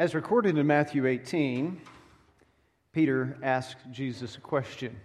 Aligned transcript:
As 0.00 0.14
recorded 0.14 0.56
in 0.56 0.66
Matthew 0.66 1.06
18, 1.06 1.78
Peter 2.90 3.36
asked 3.42 3.76
Jesus 3.90 4.34
a 4.34 4.40
question 4.40 4.98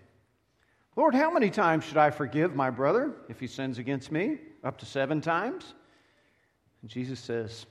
Lord, 0.95 1.13
how 1.13 1.29
many 1.29 1.49
times 1.49 1.83
should 1.83 1.97
I 1.97 2.11
forgive 2.11 2.56
my 2.56 2.69
brother 2.69 3.11
if 3.27 3.42
he 3.42 3.47
sins 3.47 3.77
against 3.77 4.09
me? 4.09 4.37
Up 4.63 4.77
to 4.77 4.85
seven 4.85 5.19
times? 5.19 5.73
And 6.81 6.89
Jesus 6.89 7.19
says, 7.19 7.66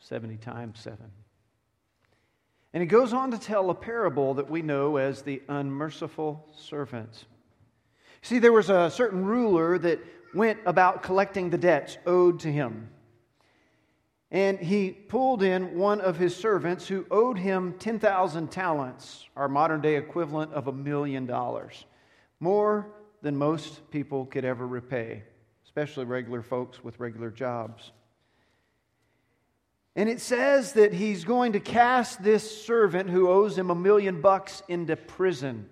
70 0.00 0.38
times 0.38 0.80
seven. 0.80 1.12
And 2.72 2.80
he 2.80 2.88
goes 2.88 3.12
on 3.12 3.30
to 3.30 3.38
tell 3.38 3.70
a 3.70 3.74
parable 3.76 4.34
that 4.34 4.50
we 4.50 4.62
know 4.62 4.96
as 4.96 5.22
the 5.22 5.40
unmerciful 5.48 6.44
servant. 6.58 7.26
See, 8.22 8.40
there 8.40 8.50
was 8.50 8.68
a 8.68 8.90
certain 8.90 9.24
ruler 9.24 9.78
that 9.78 10.00
went 10.34 10.58
about 10.66 11.04
collecting 11.04 11.50
the 11.50 11.58
debts 11.58 11.98
owed 12.04 12.40
to 12.40 12.50
him. 12.50 12.88
And 14.32 14.58
he 14.58 14.92
pulled 14.92 15.42
in 15.42 15.76
one 15.76 16.00
of 16.00 16.16
his 16.16 16.34
servants 16.34 16.88
who 16.88 17.04
owed 17.10 17.38
him 17.38 17.74
10,000 17.78 18.50
talents, 18.50 19.28
our 19.36 19.46
modern 19.46 19.82
day 19.82 19.96
equivalent 19.96 20.54
of 20.54 20.68
a 20.68 20.72
million 20.72 21.26
dollars, 21.26 21.84
more 22.40 22.86
than 23.20 23.36
most 23.36 23.90
people 23.90 24.24
could 24.24 24.46
ever 24.46 24.66
repay, 24.66 25.22
especially 25.66 26.06
regular 26.06 26.40
folks 26.40 26.82
with 26.82 26.98
regular 26.98 27.30
jobs. 27.30 27.92
And 29.94 30.08
it 30.08 30.22
says 30.22 30.72
that 30.72 30.94
he's 30.94 31.24
going 31.24 31.52
to 31.52 31.60
cast 31.60 32.22
this 32.22 32.64
servant 32.64 33.10
who 33.10 33.28
owes 33.28 33.58
him 33.58 33.68
a 33.68 33.74
million 33.74 34.22
bucks 34.22 34.62
into 34.66 34.96
prison. 34.96 35.68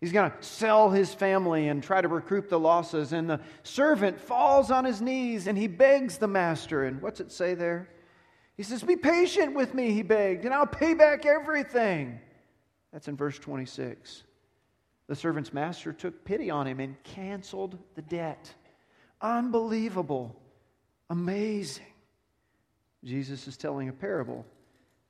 He's 0.00 0.12
going 0.12 0.30
to 0.30 0.36
sell 0.42 0.90
his 0.90 1.12
family 1.12 1.68
and 1.68 1.82
try 1.82 2.00
to 2.00 2.08
recoup 2.08 2.48
the 2.48 2.58
losses. 2.58 3.12
And 3.12 3.28
the 3.28 3.40
servant 3.62 4.18
falls 4.18 4.70
on 4.70 4.84
his 4.84 5.02
knees 5.02 5.46
and 5.46 5.58
he 5.58 5.66
begs 5.66 6.16
the 6.16 6.26
master. 6.26 6.84
And 6.84 7.02
what's 7.02 7.20
it 7.20 7.30
say 7.30 7.54
there? 7.54 7.88
He 8.56 8.62
says, 8.62 8.82
Be 8.82 8.96
patient 8.96 9.54
with 9.54 9.74
me, 9.74 9.92
he 9.92 10.02
begged, 10.02 10.44
and 10.44 10.54
I'll 10.54 10.66
pay 10.66 10.94
back 10.94 11.26
everything. 11.26 12.20
That's 12.92 13.08
in 13.08 13.16
verse 13.16 13.38
26. 13.38 14.24
The 15.06 15.16
servant's 15.16 15.52
master 15.52 15.92
took 15.92 16.24
pity 16.24 16.50
on 16.50 16.66
him 16.66 16.80
and 16.80 17.02
canceled 17.02 17.78
the 17.94 18.02
debt. 18.02 18.54
Unbelievable. 19.20 20.34
Amazing. 21.10 21.84
Jesus 23.04 23.48
is 23.48 23.56
telling 23.56 23.88
a 23.88 23.92
parable, 23.92 24.46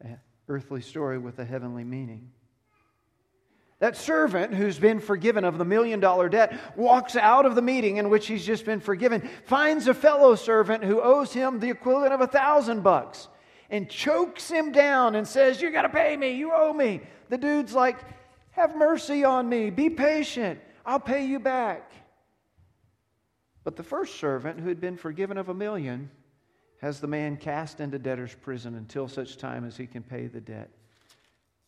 an 0.00 0.18
earthly 0.48 0.80
story 0.80 1.18
with 1.18 1.38
a 1.38 1.44
heavenly 1.44 1.84
meaning. 1.84 2.30
That 3.80 3.96
servant 3.96 4.54
who's 4.54 4.78
been 4.78 5.00
forgiven 5.00 5.42
of 5.42 5.56
the 5.56 5.64
million 5.64 6.00
dollar 6.00 6.28
debt 6.28 6.58
walks 6.76 7.16
out 7.16 7.46
of 7.46 7.54
the 7.54 7.62
meeting 7.62 7.96
in 7.96 8.10
which 8.10 8.26
he's 8.26 8.44
just 8.44 8.66
been 8.66 8.80
forgiven, 8.80 9.28
finds 9.46 9.88
a 9.88 9.94
fellow 9.94 10.34
servant 10.34 10.84
who 10.84 11.00
owes 11.00 11.32
him 11.32 11.58
the 11.58 11.70
equivalent 11.70 12.12
of 12.12 12.20
a 12.20 12.26
thousand 12.26 12.82
bucks, 12.82 13.28
and 13.70 13.88
chokes 13.88 14.50
him 14.50 14.70
down 14.70 15.14
and 15.14 15.26
says, 15.26 15.62
You 15.62 15.70
got 15.70 15.82
to 15.82 15.88
pay 15.88 16.14
me. 16.14 16.32
You 16.32 16.52
owe 16.52 16.74
me. 16.74 17.00
The 17.30 17.38
dude's 17.38 17.72
like, 17.72 17.98
Have 18.50 18.76
mercy 18.76 19.24
on 19.24 19.48
me. 19.48 19.70
Be 19.70 19.88
patient. 19.88 20.60
I'll 20.84 21.00
pay 21.00 21.24
you 21.24 21.40
back. 21.40 21.90
But 23.64 23.76
the 23.76 23.82
first 23.82 24.16
servant 24.16 24.60
who 24.60 24.68
had 24.68 24.80
been 24.80 24.98
forgiven 24.98 25.38
of 25.38 25.48
a 25.48 25.54
million 25.54 26.10
has 26.82 27.00
the 27.00 27.06
man 27.06 27.38
cast 27.38 27.80
into 27.80 27.98
debtor's 27.98 28.34
prison 28.34 28.74
until 28.74 29.08
such 29.08 29.38
time 29.38 29.64
as 29.64 29.76
he 29.76 29.86
can 29.86 30.02
pay 30.02 30.26
the 30.26 30.40
debt. 30.40 30.70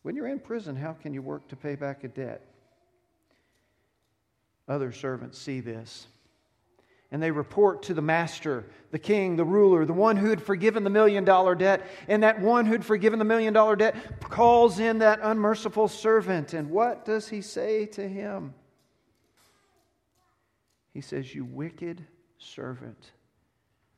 When 0.03 0.15
you're 0.15 0.27
in 0.27 0.39
prison, 0.39 0.75
how 0.75 0.93
can 0.93 1.13
you 1.13 1.21
work 1.21 1.47
to 1.47 1.55
pay 1.55 1.75
back 1.75 2.03
a 2.03 2.09
debt? 2.09 2.45
Other 4.67 4.91
servants 4.91 5.37
see 5.37 5.61
this. 5.61 6.07
And 7.11 7.21
they 7.21 7.31
report 7.31 7.83
to 7.83 7.93
the 7.93 8.01
master, 8.01 8.65
the 8.91 8.99
king, 8.99 9.35
the 9.35 9.45
ruler, 9.45 9.85
the 9.85 9.93
one 9.93 10.17
who 10.17 10.29
had 10.29 10.41
forgiven 10.41 10.83
the 10.83 10.89
million 10.89 11.23
dollar 11.23 11.53
debt. 11.53 11.85
And 12.07 12.23
that 12.23 12.41
one 12.41 12.65
who 12.65 12.71
had 12.71 12.83
forgiven 12.83 13.19
the 13.19 13.25
million 13.25 13.53
dollar 13.53 13.75
debt 13.75 13.95
calls 14.21 14.79
in 14.79 14.99
that 14.99 15.19
unmerciful 15.21 15.87
servant. 15.87 16.53
And 16.53 16.69
what 16.69 17.05
does 17.05 17.29
he 17.29 17.41
say 17.41 17.85
to 17.87 18.07
him? 18.07 18.53
He 20.93 21.01
says, 21.01 21.33
You 21.33 21.45
wicked 21.45 22.05
servant, 22.39 23.11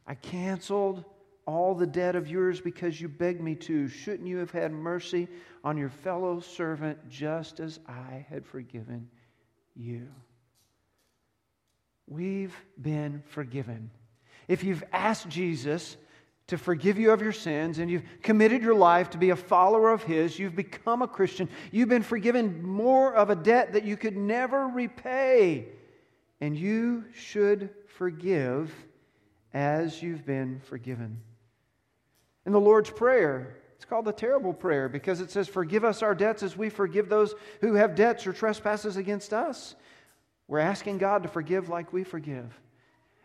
I 0.06 0.16
canceled 0.16 1.06
all 1.46 1.76
the 1.76 1.88
debt 1.88 2.16
of 2.16 2.28
yours 2.28 2.60
because 2.60 3.00
you 3.00 3.08
begged 3.08 3.42
me 3.42 3.56
to. 3.56 3.88
Shouldn't 3.88 4.28
you 4.28 4.38
have 4.38 4.52
had 4.52 4.72
mercy 4.72 5.28
on 5.64 5.78
your 5.78 5.90
fellow 5.90 6.40
servant 6.40 7.10
just 7.10 7.60
as 7.60 7.80
I 7.88 8.26
had 8.30 8.46
forgiven 8.46 9.08
you? 9.76 10.08
We've 12.08 12.56
been 12.82 13.24
forgiven. 13.28 13.92
If 14.48 14.64
you've 14.64 14.84
asked 14.92 15.28
Jesus 15.28 15.98
to 16.48 16.58
forgive 16.58 17.00
you 17.00 17.12
of 17.12 17.22
your 17.22 17.32
sins 17.32 17.80
and 17.80 17.90
you've 17.90 18.04
committed 18.22 18.62
your 18.62 18.76
life 18.76 19.10
to 19.12 19.18
be 19.18 19.32
a 19.32 19.36
follower 19.36 19.92
of 19.92 20.04
His, 20.04 20.38
you've 20.38 20.56
become 20.56 21.02
a 21.02 21.08
Christian, 21.08 21.50
you've 21.72 21.90
been 21.90 22.04
forgiven 22.04 22.64
more 22.64 23.16
of 23.16 23.30
a 23.30 23.36
debt 23.36 23.74
that 23.74 23.86
you 23.86 23.98
could 23.98 24.16
never 24.16 24.68
repay. 24.68 25.68
And 26.42 26.56
you 26.56 27.06
should 27.14 27.70
forgive 27.88 28.74
as 29.54 30.04
you've 30.04 30.26
been 30.26 30.60
forgiven. 30.60 31.22
In 32.46 32.52
the 32.52 32.60
Lord's 32.60 32.90
Prayer, 32.90 33.58
it's 33.76 33.86
called 33.86 34.06
the 34.06 34.12
terrible 34.12 34.54
prayer 34.54 34.88
because 34.88 35.22
it 35.22 35.32
says, 35.32 35.48
Forgive 35.48 35.84
us 35.84 36.02
our 36.02 36.16
debts 36.16 36.44
as 36.44 36.56
we 36.56 36.70
forgive 36.70 37.10
those 37.10 37.36
who 37.62 37.74
have 37.74 37.96
debts 37.96 38.26
or 38.26 38.34
trespasses 38.34 38.98
against 38.98 39.34
us. 39.34 39.76
We're 40.48 40.60
asking 40.60 41.00
God 41.00 41.24
to 41.24 41.30
forgive 41.30 41.70
like 41.70 41.92
we 41.92 42.04
forgive. 42.04 42.54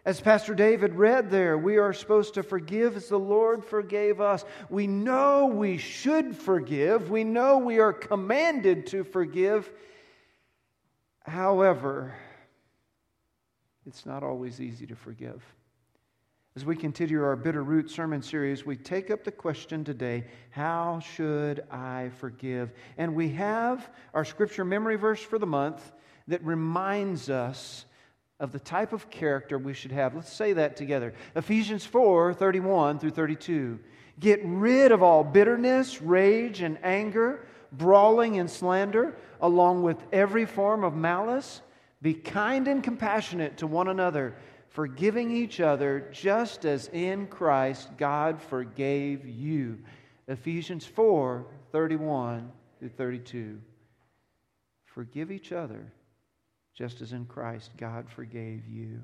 As 0.04 0.20
Pastor 0.20 0.54
David 0.54 0.94
read 0.94 1.30
there, 1.30 1.59
we 1.59 1.76
are 1.76 1.92
supposed 1.92 2.34
to 2.34 2.42
forgive 2.42 2.97
as 2.97 3.09
the 3.09 3.19
Lord 3.19 3.62
forgave 3.62 4.20
us. 4.20 4.47
We 4.70 4.86
know 4.86 5.47
we 5.47 5.76
should 5.76 6.34
forgive. 6.34 7.10
We 7.10 7.22
know 7.22 7.59
we 7.59 7.78
are 7.80 7.92
commanded 7.92 8.86
to 8.88 9.04
forgive. 9.04 9.70
However, 11.25 12.14
it's 13.86 14.06
not 14.06 14.22
always 14.22 14.60
easy 14.60 14.86
to 14.86 14.97
forgive. 14.97 15.44
As 16.56 16.64
we 16.64 16.74
continue 16.74 17.22
our 17.22 17.36
Bitter 17.36 17.62
Root 17.62 17.88
sermon 17.88 18.22
series, 18.22 18.66
we 18.66 18.74
take 18.74 19.12
up 19.12 19.22
the 19.22 19.30
question 19.30 19.84
today 19.84 20.24
how 20.50 20.98
should 20.98 21.60
I 21.70 22.10
forgive? 22.18 22.72
And 22.98 23.14
we 23.14 23.28
have 23.30 23.88
our 24.14 24.24
scripture 24.24 24.64
memory 24.64 24.96
verse 24.96 25.22
for 25.22 25.38
the 25.38 25.46
month 25.46 25.92
that 26.26 26.44
reminds 26.44 27.30
us 27.30 27.84
of 28.40 28.50
the 28.50 28.58
type 28.58 28.92
of 28.92 29.08
character 29.10 29.58
we 29.58 29.74
should 29.74 29.92
have. 29.92 30.16
Let's 30.16 30.32
say 30.32 30.52
that 30.54 30.76
together 30.76 31.14
Ephesians 31.36 31.86
4 31.86 32.34
31 32.34 32.98
through 32.98 33.10
32. 33.10 33.78
Get 34.18 34.40
rid 34.42 34.90
of 34.90 35.04
all 35.04 35.22
bitterness, 35.22 36.02
rage, 36.02 36.62
and 36.62 36.78
anger, 36.82 37.46
brawling 37.70 38.40
and 38.40 38.50
slander, 38.50 39.14
along 39.40 39.84
with 39.84 39.98
every 40.12 40.46
form 40.46 40.82
of 40.82 40.96
malice. 40.96 41.62
Be 42.02 42.12
kind 42.12 42.66
and 42.66 42.82
compassionate 42.82 43.58
to 43.58 43.68
one 43.68 43.86
another 43.86 44.34
forgiving 44.70 45.31
each 45.31 45.60
other 45.60 46.08
just 46.12 46.64
as 46.64 46.88
in 46.88 47.26
Christ 47.26 47.88
God 47.97 48.41
forgave 48.41 49.26
you. 49.26 49.78
Ephesians 50.28 50.86
4 50.86 51.47
31 51.72 52.50
through 52.78 52.88
32. 52.88 53.60
Forgive 54.86 55.30
each 55.30 55.53
other 55.53 55.92
just 56.75 57.00
as 57.00 57.12
in 57.12 57.26
Christ 57.26 57.70
God 57.76 58.09
forgave 58.09 58.66
you. 58.66 59.03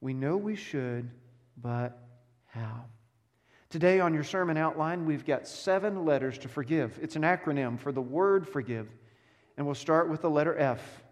We 0.00 0.12
know 0.12 0.36
we 0.36 0.56
should, 0.56 1.10
but 1.56 1.98
how? 2.46 2.84
Today, 3.68 4.00
on 4.00 4.14
your 4.14 4.24
sermon 4.24 4.56
outline, 4.56 5.06
we've 5.06 5.24
got 5.24 5.48
seven 5.48 6.04
letters 6.04 6.38
to 6.38 6.48
forgive. 6.48 6.98
It's 7.02 7.16
an 7.16 7.22
acronym 7.22 7.78
for 7.78 7.92
the 7.92 8.02
word 8.02 8.46
forgive. 8.48 8.88
And 9.56 9.66
we'll 9.66 9.74
start 9.74 10.08
with 10.08 10.22
the 10.22 10.30
letter 10.30 10.56
F. 10.56 11.02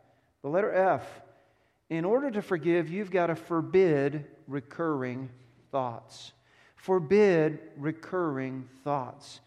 The 0.42 0.48
letter 0.48 0.72
F 0.72 1.04
in 1.90 2.04
order 2.04 2.30
to 2.30 2.42
forgive, 2.42 2.90
you've 2.90 3.10
got 3.10 3.26
to 3.26 3.36
forbid 3.36 4.24
recurring 4.46 5.28
thoughts. 5.70 6.32
Forbid 6.76 7.58
recurring 7.76 8.68
thoughts. 8.82 9.40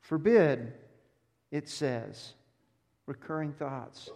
Forbid, 0.00 0.72
it 1.50 1.68
says, 1.68 2.34
recurring 3.06 3.52
thoughts. 3.52 4.10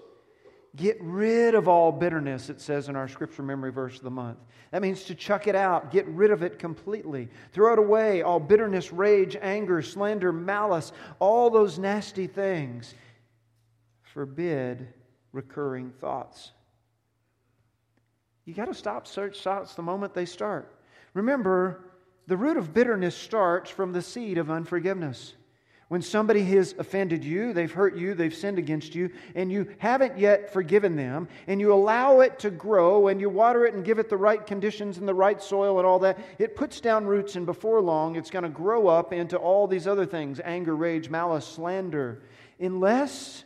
Get 0.74 0.96
rid 1.02 1.54
of 1.54 1.68
all 1.68 1.92
bitterness, 1.92 2.48
it 2.48 2.58
says 2.58 2.88
in 2.88 2.96
our 2.96 3.06
scripture 3.06 3.42
memory 3.42 3.70
verse 3.70 3.96
of 3.98 4.04
the 4.04 4.10
month. 4.10 4.38
That 4.70 4.80
means 4.80 5.04
to 5.04 5.14
chuck 5.14 5.46
it 5.46 5.54
out, 5.54 5.92
get 5.92 6.06
rid 6.06 6.30
of 6.30 6.42
it 6.42 6.58
completely. 6.58 7.28
Throw 7.52 7.74
it 7.74 7.78
away, 7.78 8.22
all 8.22 8.40
bitterness, 8.40 8.90
rage, 8.90 9.36
anger, 9.42 9.82
slander, 9.82 10.32
malice, 10.32 10.92
all 11.18 11.50
those 11.50 11.78
nasty 11.78 12.26
things. 12.26 12.94
Forbid 14.00 14.88
recurring 15.32 15.90
thoughts. 15.90 16.52
You 18.44 18.54
got 18.54 18.66
to 18.66 18.74
stop 18.74 19.06
search 19.06 19.40
thoughts 19.40 19.74
the 19.74 19.82
moment 19.82 20.14
they 20.14 20.24
start. 20.24 20.74
Remember, 21.14 21.84
the 22.26 22.36
root 22.36 22.56
of 22.56 22.74
bitterness 22.74 23.16
starts 23.16 23.70
from 23.70 23.92
the 23.92 24.02
seed 24.02 24.38
of 24.38 24.50
unforgiveness. 24.50 25.34
When 25.88 26.00
somebody 26.00 26.42
has 26.44 26.74
offended 26.78 27.22
you, 27.22 27.52
they've 27.52 27.70
hurt 27.70 27.96
you, 27.96 28.14
they've 28.14 28.34
sinned 28.34 28.58
against 28.58 28.94
you, 28.94 29.10
and 29.34 29.52
you 29.52 29.68
haven't 29.76 30.18
yet 30.18 30.50
forgiven 30.50 30.96
them, 30.96 31.28
and 31.46 31.60
you 31.60 31.70
allow 31.70 32.20
it 32.20 32.38
to 32.38 32.50
grow, 32.50 33.08
and 33.08 33.20
you 33.20 33.28
water 33.28 33.66
it 33.66 33.74
and 33.74 33.84
give 33.84 33.98
it 33.98 34.08
the 34.08 34.16
right 34.16 34.46
conditions 34.46 34.96
and 34.96 35.06
the 35.06 35.12
right 35.12 35.42
soil 35.42 35.78
and 35.78 35.86
all 35.86 35.98
that, 35.98 36.18
it 36.38 36.56
puts 36.56 36.80
down 36.80 37.04
roots, 37.04 37.36
and 37.36 37.44
before 37.44 37.82
long, 37.82 38.16
it's 38.16 38.30
going 38.30 38.42
to 38.42 38.48
grow 38.48 38.88
up 38.88 39.12
into 39.12 39.36
all 39.36 39.66
these 39.66 39.86
other 39.86 40.06
things 40.06 40.40
anger, 40.42 40.74
rage, 40.74 41.10
malice, 41.10 41.46
slander. 41.46 42.22
Unless 42.58 43.44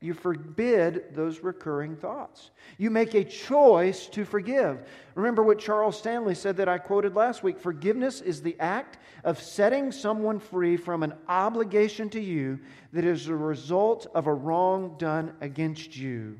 you 0.00 0.14
forbid 0.14 1.14
those 1.14 1.40
recurring 1.40 1.96
thoughts. 1.96 2.50
You 2.76 2.88
make 2.88 3.14
a 3.14 3.24
choice 3.24 4.06
to 4.08 4.24
forgive. 4.24 4.86
Remember 5.16 5.42
what 5.42 5.58
Charles 5.58 5.98
Stanley 5.98 6.36
said 6.36 6.56
that 6.58 6.68
I 6.68 6.78
quoted 6.78 7.16
last 7.16 7.42
week 7.42 7.58
forgiveness 7.58 8.20
is 8.20 8.40
the 8.40 8.56
act 8.60 8.98
of 9.24 9.42
setting 9.42 9.90
someone 9.90 10.38
free 10.38 10.76
from 10.76 11.02
an 11.02 11.14
obligation 11.28 12.08
to 12.10 12.20
you 12.20 12.60
that 12.92 13.04
is 13.04 13.26
a 13.26 13.34
result 13.34 14.06
of 14.14 14.28
a 14.28 14.34
wrong 14.34 14.94
done 14.98 15.32
against 15.40 15.96
you. 15.96 16.38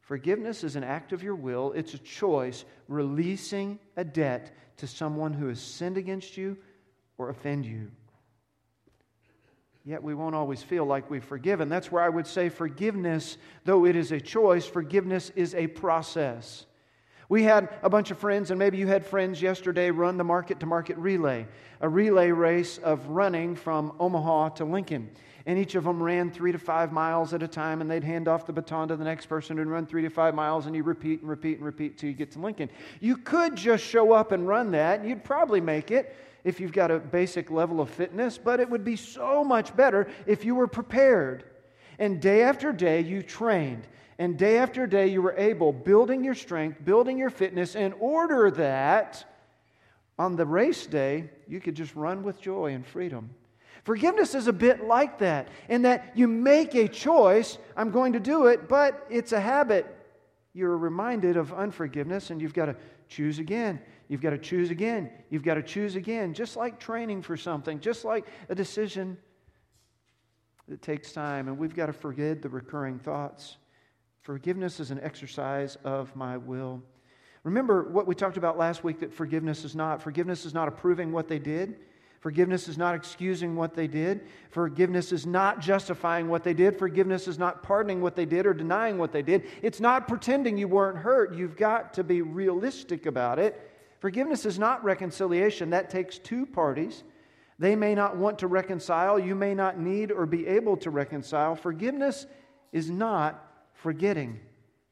Forgiveness 0.00 0.64
is 0.64 0.74
an 0.74 0.84
act 0.84 1.12
of 1.12 1.22
your 1.22 1.36
will, 1.36 1.72
it's 1.72 1.94
a 1.94 1.98
choice 1.98 2.64
releasing 2.88 3.78
a 3.96 4.04
debt 4.04 4.54
to 4.78 4.88
someone 4.88 5.32
who 5.32 5.46
has 5.46 5.60
sinned 5.60 5.96
against 5.96 6.36
you 6.36 6.58
or 7.16 7.30
offend 7.30 7.64
you 7.64 7.90
yet 9.84 10.02
we 10.02 10.14
won't 10.14 10.34
always 10.34 10.62
feel 10.62 10.86
like 10.86 11.10
we've 11.10 11.24
forgiven. 11.24 11.68
That's 11.68 11.92
where 11.92 12.02
I 12.02 12.08
would 12.08 12.26
say 12.26 12.48
forgiveness, 12.48 13.36
though 13.64 13.84
it 13.84 13.96
is 13.96 14.12
a 14.12 14.20
choice, 14.20 14.66
forgiveness 14.66 15.30
is 15.36 15.54
a 15.54 15.66
process. 15.66 16.64
We 17.28 17.42
had 17.42 17.68
a 17.82 17.90
bunch 17.90 18.10
of 18.10 18.18
friends, 18.18 18.50
and 18.50 18.58
maybe 18.58 18.76
you 18.78 18.86
had 18.86 19.04
friends 19.04 19.40
yesterday 19.40 19.90
run 19.90 20.16
the 20.18 20.24
market 20.24 20.60
to 20.60 20.66
market 20.66 20.96
relay, 20.98 21.46
a 21.80 21.88
relay 21.88 22.30
race 22.30 22.78
of 22.78 23.06
running 23.08 23.56
from 23.56 23.94
Omaha 23.98 24.50
to 24.50 24.64
Lincoln. 24.64 25.10
And 25.46 25.58
each 25.58 25.74
of 25.74 25.84
them 25.84 26.02
ran 26.02 26.30
three 26.30 26.52
to 26.52 26.58
five 26.58 26.90
miles 26.92 27.34
at 27.34 27.42
a 27.42 27.48
time, 27.48 27.82
and 27.82 27.90
they'd 27.90 28.04
hand 28.04 28.28
off 28.28 28.46
the 28.46 28.52
baton 28.52 28.88
to 28.88 28.96
the 28.96 29.04
next 29.04 29.26
person 29.26 29.58
and 29.58 29.70
run 29.70 29.84
three 29.84 30.02
to 30.02 30.08
five 30.08 30.34
miles, 30.34 30.66
and 30.66 30.74
you 30.74 30.82
repeat 30.82 31.20
and 31.20 31.28
repeat 31.28 31.58
and 31.58 31.66
repeat 31.66 31.98
till 31.98 32.08
you 32.08 32.14
get 32.14 32.30
to 32.32 32.38
Lincoln. 32.38 32.70
You 33.00 33.18
could 33.18 33.54
just 33.54 33.84
show 33.84 34.12
up 34.12 34.32
and 34.32 34.48
run 34.48 34.70
that, 34.70 35.00
and 35.00 35.08
you'd 35.08 35.24
probably 35.24 35.60
make 35.60 35.90
it 35.90 36.14
if 36.44 36.60
you've 36.60 36.72
got 36.72 36.90
a 36.90 36.98
basic 36.98 37.50
level 37.50 37.80
of 37.80 37.90
fitness, 37.90 38.38
but 38.38 38.60
it 38.60 38.68
would 38.68 38.84
be 38.84 38.96
so 38.96 39.42
much 39.42 39.74
better 39.74 40.06
if 40.26 40.44
you 40.44 40.54
were 40.54 40.66
prepared. 40.66 41.44
And 41.98 42.20
day 42.20 42.42
after 42.42 42.72
day, 42.72 43.00
you 43.00 43.22
trained. 43.22 43.86
And 44.18 44.38
day 44.38 44.58
after 44.58 44.86
day, 44.86 45.08
you 45.08 45.22
were 45.22 45.34
able, 45.36 45.72
building 45.72 46.22
your 46.22 46.34
strength, 46.34 46.84
building 46.84 47.18
your 47.18 47.30
fitness, 47.30 47.74
in 47.74 47.92
order 47.94 48.50
that 48.52 49.24
on 50.18 50.36
the 50.36 50.46
race 50.46 50.86
day, 50.86 51.30
you 51.48 51.60
could 51.60 51.74
just 51.74 51.96
run 51.96 52.22
with 52.22 52.40
joy 52.40 52.72
and 52.72 52.86
freedom. 52.86 53.30
Forgiveness 53.82 54.34
is 54.34 54.46
a 54.46 54.52
bit 54.52 54.84
like 54.84 55.18
that, 55.18 55.48
in 55.68 55.82
that 55.82 56.12
you 56.14 56.28
make 56.28 56.74
a 56.74 56.88
choice, 56.88 57.58
I'm 57.76 57.90
going 57.90 58.12
to 58.12 58.20
do 58.20 58.46
it, 58.46 58.68
but 58.68 59.06
it's 59.10 59.32
a 59.32 59.40
habit. 59.40 59.86
You're 60.52 60.78
reminded 60.78 61.36
of 61.36 61.52
unforgiveness, 61.52 62.30
and 62.30 62.40
you've 62.40 62.54
got 62.54 62.66
to 62.66 62.76
choose 63.08 63.40
again. 63.40 63.80
You've 64.14 64.22
got 64.22 64.30
to 64.30 64.38
choose 64.38 64.70
again. 64.70 65.10
You've 65.28 65.42
got 65.42 65.54
to 65.54 65.62
choose 65.64 65.96
again. 65.96 66.34
Just 66.34 66.56
like 66.56 66.78
training 66.78 67.20
for 67.22 67.36
something, 67.36 67.80
just 67.80 68.04
like 68.04 68.24
a 68.48 68.54
decision 68.54 69.18
that 70.68 70.82
takes 70.82 71.10
time. 71.10 71.48
And 71.48 71.58
we've 71.58 71.74
got 71.74 71.86
to 71.86 71.92
forget 71.92 72.40
the 72.40 72.48
recurring 72.48 73.00
thoughts. 73.00 73.56
Forgiveness 74.20 74.78
is 74.78 74.92
an 74.92 75.00
exercise 75.02 75.76
of 75.82 76.14
my 76.14 76.36
will. 76.36 76.80
Remember 77.42 77.90
what 77.90 78.06
we 78.06 78.14
talked 78.14 78.36
about 78.36 78.56
last 78.56 78.84
week 78.84 79.00
that 79.00 79.12
forgiveness 79.12 79.64
is 79.64 79.74
not. 79.74 80.00
Forgiveness 80.00 80.44
is 80.46 80.54
not 80.54 80.68
approving 80.68 81.10
what 81.10 81.26
they 81.26 81.40
did. 81.40 81.80
Forgiveness 82.20 82.68
is 82.68 82.78
not 82.78 82.94
excusing 82.94 83.56
what 83.56 83.74
they 83.74 83.88
did. 83.88 84.28
Forgiveness 84.50 85.10
is 85.10 85.26
not 85.26 85.58
justifying 85.58 86.28
what 86.28 86.44
they 86.44 86.54
did. 86.54 86.78
Forgiveness 86.78 87.26
is 87.26 87.36
not 87.36 87.64
pardoning 87.64 88.00
what 88.00 88.14
they 88.14 88.26
did 88.26 88.46
or 88.46 88.54
denying 88.54 88.96
what 88.96 89.10
they 89.10 89.22
did. 89.22 89.48
It's 89.60 89.80
not 89.80 90.06
pretending 90.06 90.56
you 90.56 90.68
weren't 90.68 90.98
hurt. 90.98 91.34
You've 91.34 91.56
got 91.56 91.94
to 91.94 92.04
be 92.04 92.22
realistic 92.22 93.06
about 93.06 93.40
it 93.40 93.72
Forgiveness 94.04 94.44
is 94.44 94.58
not 94.58 94.84
reconciliation, 94.84 95.70
that 95.70 95.88
takes 95.88 96.18
two 96.18 96.44
parties. 96.44 97.04
They 97.58 97.74
may 97.74 97.94
not 97.94 98.18
want 98.18 98.40
to 98.40 98.48
reconcile, 98.48 99.18
you 99.18 99.34
may 99.34 99.54
not 99.54 99.78
need 99.80 100.12
or 100.12 100.26
be 100.26 100.46
able 100.46 100.76
to 100.76 100.90
reconcile. 100.90 101.56
Forgiveness 101.56 102.26
is 102.70 102.90
not 102.90 103.64
forgetting. 103.72 104.40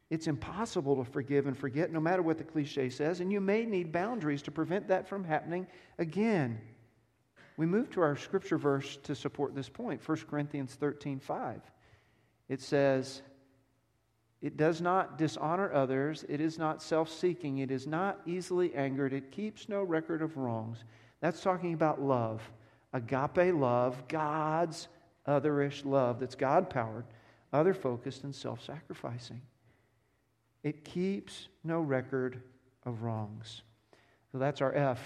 It's 0.09 0.25
impossible 0.25 0.95
to 0.95 1.11
forgive 1.11 1.45
and 1.45 1.55
forget, 1.55 1.91
no 1.91 1.99
matter 1.99 2.23
what 2.23 2.39
the 2.39 2.43
cliche 2.43 2.89
says, 2.89 3.19
and 3.19 3.31
you 3.31 3.39
may 3.39 3.67
need 3.67 3.91
boundaries 3.91 4.41
to 4.41 4.51
prevent 4.51 4.87
that 4.87 5.07
from 5.07 5.23
happening 5.23 5.67
again. 5.99 6.59
We 7.55 7.67
move 7.67 7.91
to 7.91 8.01
our 8.01 8.15
scripture 8.15 8.57
verse 8.57 8.97
to 9.03 9.13
support 9.13 9.53
this 9.53 9.69
point 9.69 10.01
1 10.09 10.17
Corinthians 10.27 10.73
13 10.73 11.19
5. 11.19 11.61
It 12.49 12.61
says, 12.61 13.21
it 14.43 14.57
does 14.57 14.81
not 14.81 15.17
dishonor 15.17 15.71
others. 15.73 16.25
It 16.27 16.41
is 16.41 16.59
not 16.59 16.83
self 16.83 17.09
seeking. 17.09 17.59
It 17.59 17.71
is 17.71 17.87
not 17.87 18.19
easily 18.25 18.75
angered. 18.75 19.13
It 19.13 19.31
keeps 19.31 19.69
no 19.69 19.83
record 19.83 20.21
of 20.21 20.35
wrongs. 20.35 20.83
That's 21.21 21.41
talking 21.41 21.73
about 21.73 22.01
love. 22.01 22.41
Agape 22.91 23.55
love, 23.55 24.05
God's 24.09 24.89
otherish 25.25 25.85
love 25.85 26.19
that's 26.19 26.35
God 26.35 26.69
powered, 26.69 27.05
other 27.53 27.73
focused, 27.73 28.25
and 28.25 28.35
self 28.35 28.61
sacrificing. 28.61 29.41
It 30.61 30.83
keeps 30.83 31.47
no 31.63 31.79
record 31.79 32.41
of 32.85 33.01
wrongs. 33.01 33.61
So 34.33 34.39
that's 34.39 34.59
our 34.59 34.75
F. 34.75 34.99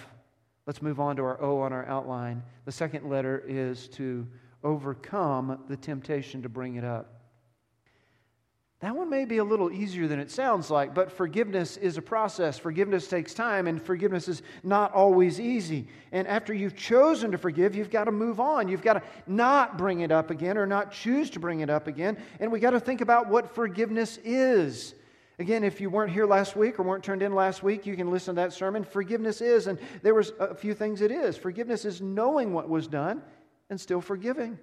Let's 0.66 0.81
move 0.81 1.00
on 1.00 1.16
to 1.18 1.22
our 1.24 1.39
O 1.39 1.62
on 1.62 1.72
our 1.74 1.86
outline. 1.86 2.42
The 2.66 2.72
second 2.72 3.07
letter 3.07 3.44
is 3.48 3.88
to 3.89 4.28
overcome 4.63 5.60
the 5.69 5.78
temptation 5.78 6.42
to 6.42 6.50
bring 6.50 6.75
it 6.75 6.84
up. 6.84 7.17
That 8.79 8.95
one 8.95 9.09
may 9.09 9.25
be 9.25 9.38
a 9.38 9.44
little 9.44 9.71
easier 9.71 10.07
than 10.07 10.19
it 10.19 10.29
sounds 10.29 10.69
like, 10.69 10.94
but 10.94 11.12
forgiveness 11.12 11.77
is 11.77 11.97
a 11.97 12.01
process. 12.01 12.59
Forgiveness 12.59 13.07
takes 13.07 13.33
time, 13.33 13.65
and 13.65 13.81
forgiveness 13.81 14.27
is 14.27 14.44
not 14.63 14.94
always 14.94 15.39
easy. 15.39 15.88
And 16.12 16.27
after 16.27 16.53
you've 16.53 16.75
chosen 16.75 17.31
to 17.31 17.39
forgive, 17.39 17.75
you've 17.75 17.89
got 17.89 18.03
to 18.03 18.12
move 18.12 18.39
on. 18.39 18.68
You've 18.68 18.83
got 18.83 18.94
to 18.94 19.03
not 19.25 19.79
bring 19.79 20.01
it 20.01 20.12
up 20.12 20.29
again 20.29 20.59
or 20.59 20.68
not 20.68 20.91
choose 20.91 21.31
to 21.31 21.39
bring 21.39 21.62
it 21.62 21.71
up 21.71 21.88
again. 21.88 22.18
And 22.39 22.51
we 22.51 22.59
got 22.59 22.71
to 22.71 22.79
think 22.79 23.01
about 23.01 23.27
what 23.29 23.56
forgiveness 23.56 24.19
is. 24.24 24.94
Again, 25.39 25.63
if 25.63 25.81
you 25.81 25.89
weren't 25.89 26.12
here 26.12 26.27
last 26.27 26.56
week 26.56 26.79
or 26.79 26.83
weren't 26.83 27.03
turned 27.03 27.24
in 27.24 27.33
last 27.33 27.63
week, 27.63 27.88
you 27.88 27.95
can 27.95 28.12
listen 28.12 28.35
to 28.35 28.41
that 28.41 28.53
sermon. 28.53 28.83
Forgiveness 28.83 29.41
is, 29.41 29.65
and 29.65 29.79
there 30.03 30.13
was 30.13 30.33
a 30.39 30.53
few 30.53 30.75
things 30.75 31.01
it 31.01 31.12
is. 31.12 31.35
Forgiveness 31.35 31.83
is 31.83 32.00
knowing 32.00 32.53
what 32.53 32.69
was 32.69 32.85
done 32.85 33.24
and 33.71 33.81
still 33.81 34.01
forgiving. 34.01 34.59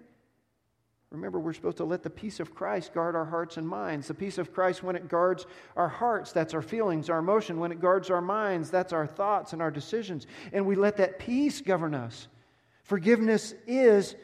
Remember, 1.14 1.38
we're 1.38 1.52
supposed 1.52 1.76
to 1.76 1.84
let 1.84 2.02
the 2.02 2.10
peace 2.10 2.40
of 2.40 2.54
Christ 2.54 2.92
guard 2.92 3.14
our 3.14 3.24
hearts 3.24 3.56
and 3.56 3.66
minds. 3.66 4.08
The 4.08 4.14
peace 4.14 4.36
of 4.36 4.52
Christ, 4.52 4.82
when 4.82 4.96
it 4.96 5.08
guards 5.08 5.46
our 5.76 5.88
hearts, 5.88 6.32
that's 6.32 6.54
our 6.54 6.62
feelings, 6.62 7.08
our 7.08 7.18
emotion. 7.18 7.60
When 7.60 7.70
it 7.70 7.80
guards 7.80 8.10
our 8.10 8.20
minds, 8.20 8.70
that's 8.70 8.92
our 8.92 9.06
thoughts 9.06 9.52
and 9.52 9.62
our 9.62 9.70
decisions. 9.70 10.26
And 10.52 10.66
we 10.66 10.74
let 10.74 10.96
that 10.96 11.20
peace 11.20 11.60
govern 11.60 11.94
us. 11.94 12.26
Forgiveness 12.82 13.54
is 13.66 14.16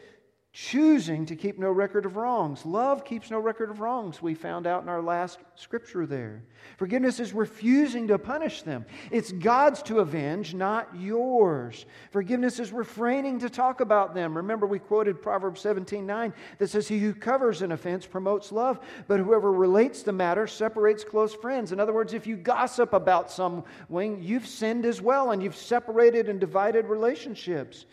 choosing 0.53 1.25
to 1.27 1.37
keep 1.37 1.61
no 1.61 1.71
record 1.71 2.05
of 2.05 2.17
wrongs. 2.17 2.67
Love 2.67 3.05
keeps 3.05 3.31
no 3.31 3.39
record 3.39 3.71
of 3.71 3.79
wrongs, 3.79 4.21
we 4.21 4.35
found 4.35 4.67
out 4.67 4.83
in 4.83 4.89
our 4.89 5.01
last 5.01 5.39
scripture 5.55 6.07
there. 6.07 6.43
Forgiveness 6.77 7.21
is 7.21 7.33
refusing 7.33 8.09
to 8.09 8.19
punish 8.19 8.63
them. 8.63 8.85
It's 9.13 9.31
God's 9.31 9.81
to 9.85 10.01
avenge, 10.01 10.53
not 10.53 10.89
yours. 10.97 11.87
Forgiveness 12.11 12.59
is 12.59 12.73
refraining 12.73 13.39
to 13.39 13.49
talk 13.49 13.81
about 13.81 14.13
them. 14.13 14.37
Remember, 14.37 14.67
we 14.67 14.81
quoted 14.81 15.23
Proverbs 15.23 15.61
17 15.61 16.05
9 16.05 16.35
that 16.59 16.69
says, 16.69 16.89
He 16.89 16.99
who 16.99 17.15
covers 17.15 17.63
an 17.63 17.71
offense 17.71 18.05
promotes 18.05 18.51
love, 18.51 18.81
but 19.07 19.21
whoever 19.21 19.53
relates 19.53 20.03
the 20.03 20.13
matter 20.13 20.49
separates 20.49 21.05
close 21.05 21.33
friends. 21.33 21.71
In 21.71 21.79
other 21.79 21.93
words, 21.93 22.13
if 22.13 22.27
you 22.27 22.37
gossip 22.37 22.93
about 22.93 23.31
someone, 23.31 24.21
you've 24.21 24.49
sinned 24.49 24.85
as 24.85 25.01
well, 25.01 25.31
and 25.31 25.41
you've 25.41 25.55
separated 25.55 26.29
and 26.29 26.41
divided 26.41 26.87
relationships. 26.87 27.87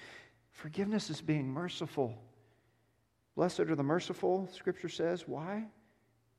Forgiveness 0.50 1.12
is 1.12 1.22
being 1.22 1.48
merciful. 1.48 2.16
Blessed 3.38 3.60
are 3.60 3.75
the 3.75 3.84
merciful, 3.84 4.50
Scripture 4.51 4.89
says. 4.89 5.27
Why? 5.27 5.63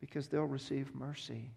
Because 0.00 0.26
they'll 0.26 0.42
receive 0.42 0.92
mercy. 0.96 1.52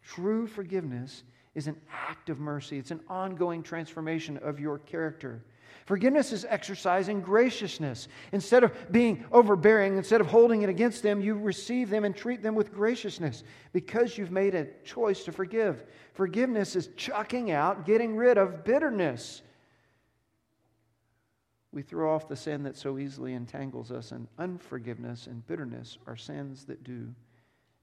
True 0.00 0.46
forgiveness 0.46 1.24
is 1.56 1.66
an 1.66 1.76
act 1.90 2.30
of 2.30 2.38
mercy, 2.38 2.78
it's 2.78 2.92
an 2.92 3.00
ongoing 3.08 3.64
transformation 3.64 4.36
of 4.38 4.60
your 4.60 4.78
character. 4.78 5.44
Forgiveness 5.86 6.32
is 6.32 6.44
exercising 6.48 7.20
graciousness. 7.20 8.06
Instead 8.30 8.62
of 8.62 8.72
being 8.92 9.24
overbearing, 9.32 9.96
instead 9.96 10.20
of 10.20 10.28
holding 10.28 10.62
it 10.62 10.68
against 10.68 11.02
them, 11.02 11.20
you 11.20 11.34
receive 11.34 11.90
them 11.90 12.04
and 12.04 12.14
treat 12.14 12.40
them 12.40 12.54
with 12.54 12.72
graciousness 12.72 13.42
because 13.72 14.16
you've 14.16 14.30
made 14.30 14.54
a 14.54 14.68
choice 14.84 15.24
to 15.24 15.32
forgive. 15.32 15.84
Forgiveness 16.14 16.76
is 16.76 16.90
chucking 16.96 17.50
out, 17.50 17.86
getting 17.86 18.14
rid 18.14 18.38
of 18.38 18.64
bitterness 18.64 19.42
we 21.76 21.82
throw 21.82 22.14
off 22.14 22.26
the 22.26 22.34
sin 22.34 22.62
that 22.62 22.74
so 22.74 22.96
easily 22.96 23.34
entangles 23.34 23.92
us, 23.92 24.10
and 24.10 24.26
unforgiveness 24.38 25.26
and 25.26 25.46
bitterness 25.46 25.98
are 26.06 26.16
sins 26.16 26.64
that 26.64 26.82
do. 26.84 27.06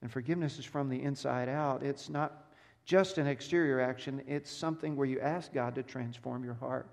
And 0.02 0.10
forgiveness 0.10 0.58
is 0.58 0.64
from 0.64 0.88
the 0.88 1.00
inside 1.00 1.48
out. 1.48 1.84
It's 1.84 2.10
not 2.10 2.50
just 2.84 3.18
an 3.18 3.28
exterior 3.28 3.80
action, 3.80 4.20
it's 4.26 4.50
something 4.50 4.96
where 4.96 5.06
you 5.06 5.20
ask 5.20 5.52
God 5.52 5.76
to 5.76 5.84
transform 5.84 6.42
your 6.42 6.54
heart. 6.54 6.88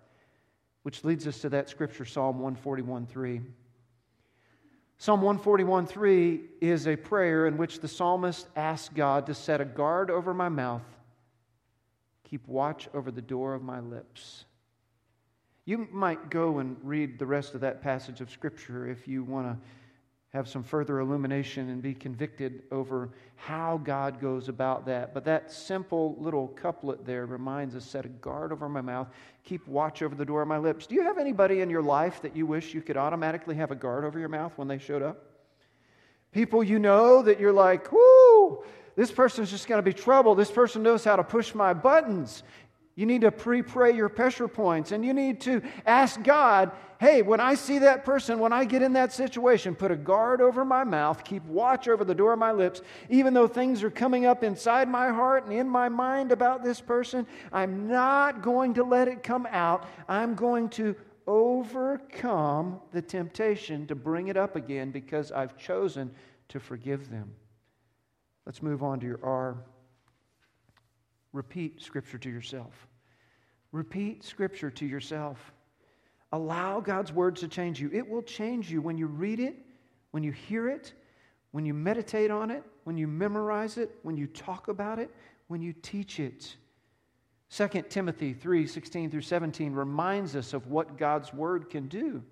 Which 0.84 1.04
leads 1.04 1.26
us 1.26 1.40
to 1.40 1.50
that 1.50 1.70
scripture, 1.70 2.06
Psalm 2.06 2.36
141 2.36 3.08
3. 3.08 3.42
Psalm 5.00 5.24
141 5.24 5.88
3 5.88 6.42
is 6.62 6.88
a 6.88 6.96
prayer 6.96 7.48
in 7.48 7.58
which 7.58 7.80
the 7.80 7.88
psalmist 7.88 8.48
asks 8.56 8.94
God 8.94 9.26
to 9.26 9.34
set 9.34 9.60
a 9.60 9.66
guard 9.66 10.12
over 10.12 10.36
my 10.36 10.50
mouth, 10.50 10.86
keep 12.24 12.48
watch 12.48 12.88
over 12.94 13.10
the 13.10 13.24
door 13.24 13.56
of 13.56 13.64
my 13.64 13.80
lips. 13.80 14.46
You 15.66 15.88
might 15.92 16.30
go 16.30 16.60
and 16.60 16.76
read 16.84 17.20
the 17.20 17.26
rest 17.26 17.54
of 17.54 17.62
that 17.62 17.82
passage 17.82 18.22
of 18.22 18.32
Scripture 18.32 18.88
if 18.88 19.08
you 19.08 19.24
want 19.24 19.48
to 19.48 19.58
have 20.34 20.48
some 20.48 20.64
further 20.64 21.00
illumination 21.02 21.70
and 21.70 21.82
be 21.82 21.94
convicted 21.94 22.64
over 22.72 23.10
how 23.36 23.78
God 23.84 24.22
goes 24.22 24.48
about 24.48 24.86
that. 24.86 25.14
But 25.14 25.26
that 25.26 25.52
simple 25.52 26.16
little 26.20 26.48
couplet 26.48 27.06
there 27.06 27.26
reminds 27.26 27.76
us 27.76 27.86
set 27.86 28.06
a 28.06 28.10
guard 28.10 28.54
over 28.54 28.70
my 28.70 28.82
mouth, 28.82 29.10
keep 29.44 29.68
watch 29.68 30.02
over 30.02 30.16
the 30.16 30.26
door 30.26 30.42
of 30.42 30.48
my 30.48 30.58
lips. 30.58 30.88
Do 30.88 30.96
you 30.96 31.04
have 31.04 31.18
anybody 31.18 31.60
in 31.60 31.70
your 31.70 31.82
life 31.82 32.22
that 32.22 32.36
you 32.36 32.46
wish 32.46 32.74
you 32.74 32.82
could 32.82 32.96
automatically 32.96 33.56
have 33.56 33.72
a 33.72 33.76
guard 33.76 34.06
over 34.06 34.18
your 34.20 34.30
mouth 34.30 34.54
when 34.56 34.70
they 34.70 34.78
showed 34.78 35.02
up? 35.02 35.26
People 36.32 36.64
you 36.64 36.80
know 36.80 37.22
that 37.24 37.40
you're 37.40 37.52
like, 37.52 37.92
whoo, 37.92 38.64
this 38.96 39.12
person's 39.12 39.52
just 39.52 39.68
going 39.68 39.80
to 39.80 39.84
be 39.84 39.94
trouble. 39.94 40.34
This 40.34 40.52
person 40.52 40.82
knows 40.82 41.04
how 41.04 41.18
to 41.18 41.24
push 41.26 41.54
my 41.54 41.74
buttons. 41.74 42.44
You 42.96 43.06
need 43.06 43.22
to 43.22 43.32
pre 43.32 43.62
pray 43.62 43.96
your 43.96 44.10
pressure 44.10 44.48
points 44.48 44.92
and 44.92 45.06
you 45.06 45.14
need 45.14 45.42
to 45.42 45.62
ask 45.86 46.22
God, 46.22 46.72
hey, 47.00 47.22
when 47.22 47.40
I 47.40 47.56
see 47.56 47.80
that 47.80 48.04
person, 48.04 48.38
when 48.38 48.54
I 48.54 48.66
get 48.66 48.82
in 48.82 48.94
that 48.94 49.14
situation, 49.14 49.76
put 49.76 49.92
a 49.92 49.96
guard 49.96 50.42
over 50.42 50.66
my 50.66 50.84
mouth, 50.84 51.24
keep 51.24 51.44
watch 51.46 51.88
over 51.88 52.04
the 52.04 52.14
door 52.14 52.34
of 52.34 52.40
my 52.40 52.52
lips. 52.52 52.82
Even 53.10 53.34
though 53.34 53.48
things 53.48 53.82
are 53.82 53.90
coming 53.90 54.26
up 54.26 54.44
inside 54.44 54.90
my 54.90 55.10
heart 55.10 55.46
and 55.46 55.54
in 55.54 55.68
my 55.68 55.90
mind 55.90 56.32
about 56.32 56.64
this 56.64 56.82
person, 56.82 57.26
I'm 57.52 57.88
not 57.88 58.42
going 58.42 58.74
to 58.76 58.84
let 58.84 59.08
it 59.08 59.24
come 59.24 59.48
out. 59.50 59.88
I'm 60.08 60.36
going 60.36 60.70
to 60.70 60.96
overcome 61.28 62.80
the 62.92 63.02
temptation 63.02 63.88
to 63.88 63.96
bring 63.96 64.28
it 64.28 64.38
up 64.38 64.56
again 64.56 64.92
because 64.92 65.32
I've 65.32 65.58
chosen 65.58 66.12
to 66.50 66.60
forgive 66.60 67.10
them. 67.10 67.34
Let's 68.46 68.62
move 68.62 68.84
on 68.84 69.00
to 69.00 69.08
your 69.08 69.20
R. 69.24 69.64
Repeat 71.34 71.82
Scripture 71.82 72.18
to 72.18 72.30
yourself. 72.30 72.88
Repeat 73.72 74.24
Scripture 74.24 74.70
to 74.72 74.86
yourself. 74.86 75.54
Allow 76.34 76.80
God's 76.80 77.12
words 77.12 77.42
to 77.42 77.48
change 77.48 77.80
you. 77.80 77.90
It 77.94 78.08
will 78.08 78.22
change 78.22 78.72
you 78.72 78.82
when 78.82 78.98
you 78.98 79.08
read 79.08 79.40
it, 79.40 79.56
when 80.12 80.24
you 80.24 80.32
hear 80.32 80.70
it, 80.70 80.94
when 81.52 81.66
you 81.66 81.74
meditate 81.74 82.32
on 82.32 82.52
it, 82.52 82.64
when 82.86 82.98
you 82.98 83.08
memorize 83.08 83.78
it, 83.78 83.98
when 84.04 84.18
you 84.18 84.28
talk 84.28 84.68
about 84.68 85.00
it, 85.00 85.14
when 85.48 85.62
you 85.62 85.74
teach 85.74 86.20
it. 86.20 86.56
2 87.50 87.68
Timothy 87.90 88.34
3 88.34 88.66
16 88.66 89.12
through 89.12 89.22
17 89.22 89.74
reminds 89.74 90.36
us 90.38 90.54
of 90.54 90.68
what 90.68 90.98
God's 90.98 91.34
word 91.34 91.70
can 91.70 91.88
do. 91.88 92.24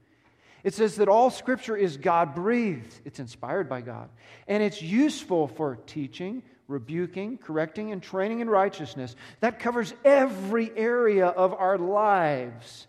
It 0.64 0.74
says 0.74 0.98
that 0.98 1.08
all 1.08 1.30
scripture 1.30 1.78
is 1.78 1.98
God 1.98 2.36
breathed, 2.36 2.94
it's 3.06 3.20
inspired 3.20 3.70
by 3.70 3.82
God, 3.82 4.10
and 4.48 4.62
it's 4.62 4.82
useful 4.82 5.48
for 5.48 5.78
teaching, 5.88 6.44
rebuking, 6.68 7.38
correcting, 7.38 7.92
and 7.92 8.04
training 8.04 8.42
in 8.42 8.50
righteousness. 8.50 9.16
That 9.40 9.60
covers 9.60 9.94
every 10.04 10.72
area 10.78 11.28
of 11.28 11.54
our 11.54 11.78
lives. 11.78 12.88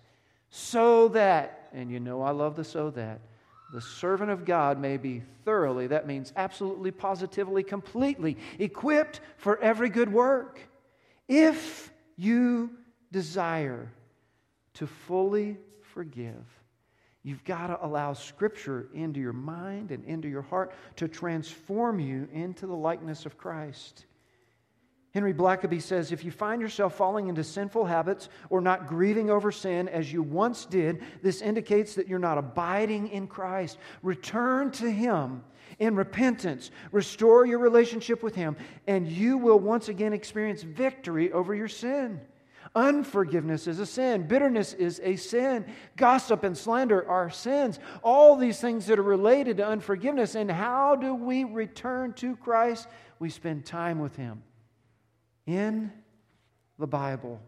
So 0.50 1.09
that, 1.09 1.69
and 1.73 1.91
you 1.91 2.00
know 2.00 2.23
I 2.23 2.33
love 2.33 2.57
the 2.57 2.65
so 2.65 2.91
that, 2.91 3.21
the 3.73 3.81
servant 3.81 4.33
of 4.33 4.45
God 4.45 4.81
may 4.81 4.97
be 4.97 5.23
thoroughly, 5.45 5.87
that 5.87 6.07
means 6.07 6.33
absolutely, 6.35 6.91
positively, 6.91 7.62
completely 7.62 8.37
equipped 8.59 9.21
for 9.37 9.61
every 9.61 9.89
good 9.89 10.12
work. 10.12 10.59
If 11.29 11.93
you 12.17 12.71
desire 13.12 13.93
to 14.75 14.89
fully 14.89 15.57
forgive, 15.95 16.45
You've 17.23 17.45
got 17.45 17.67
to 17.67 17.85
allow 17.85 18.15
Scripture 18.15 18.89
into 18.95 19.21
your 19.21 19.35
mind 19.35 19.91
and 19.91 20.05
into 20.05 20.29
your 20.29 20.43
heart 20.43 20.73
to 20.97 21.07
transform 21.07 22.00
you 22.00 22.29
into 22.33 22.67
the 22.67 22.75
likeness 22.75 23.27
of 23.27 23.37
Christ. 23.37 24.07
Henry 25.12 25.35
Blackaby 25.35 25.83
says 25.83 26.12
if 26.12 26.25
you 26.25 26.31
find 26.31 26.62
yourself 26.62 26.95
falling 26.95 27.29
into 27.29 27.43
sinful 27.43 27.85
habits 27.85 28.29
or 28.49 28.61
not 28.61 28.87
grieving 28.87 29.29
over 29.29 29.50
sin 29.50 29.89
as 29.89 30.12
you 30.12 30.23
once 30.23 30.65
did, 30.65 31.03
this 31.21 31.43
indicates 31.43 31.95
that 31.97 32.09
you're 32.09 32.19
not 32.19 32.39
abiding 32.39 33.09
in 33.09 33.27
Christ. 33.27 33.79
Return 34.03 34.71
to 34.73 34.91
Him 34.91 35.43
in 35.79 35.97
repentance, 35.97 36.71
restore 36.93 37.45
your 37.45 37.59
relationship 37.59 38.23
with 38.23 38.35
Him, 38.35 38.57
and 38.87 39.07
you 39.09 39.37
will 39.37 39.59
once 39.59 39.89
again 39.89 40.12
experience 40.12 40.62
victory 40.62 41.33
over 41.33 41.55
your 41.55 41.69
sin. 41.69 42.21
Unforgiveness 42.75 43.67
is 43.67 43.81
a 43.81 43.87
sin. 43.87 44.29
Bitterness 44.29 44.75
is 44.75 45.00
a 45.03 45.17
sin. 45.17 45.65
Gossip 45.97 46.45
and 46.45 46.57
slander 46.57 47.09
are 47.09 47.29
sins. 47.29 47.81
All 48.03 48.37
these 48.37 48.61
things 48.61 48.87
that 48.87 48.99
are 48.99 49.03
related 49.03 49.57
to 49.57 49.67
unforgiveness. 49.67 50.37
And 50.37 50.50
how 50.50 50.95
do 50.95 51.15
we 51.15 51.43
return 51.45 52.12
to 52.15 52.37
Christ? 52.37 52.87
We 53.19 53.29
spend 53.29 53.67
time 53.67 53.99
with 53.99 54.15
Him 54.15 54.43
in 55.47 55.91
the 56.79 56.87
Bible, 56.87 57.41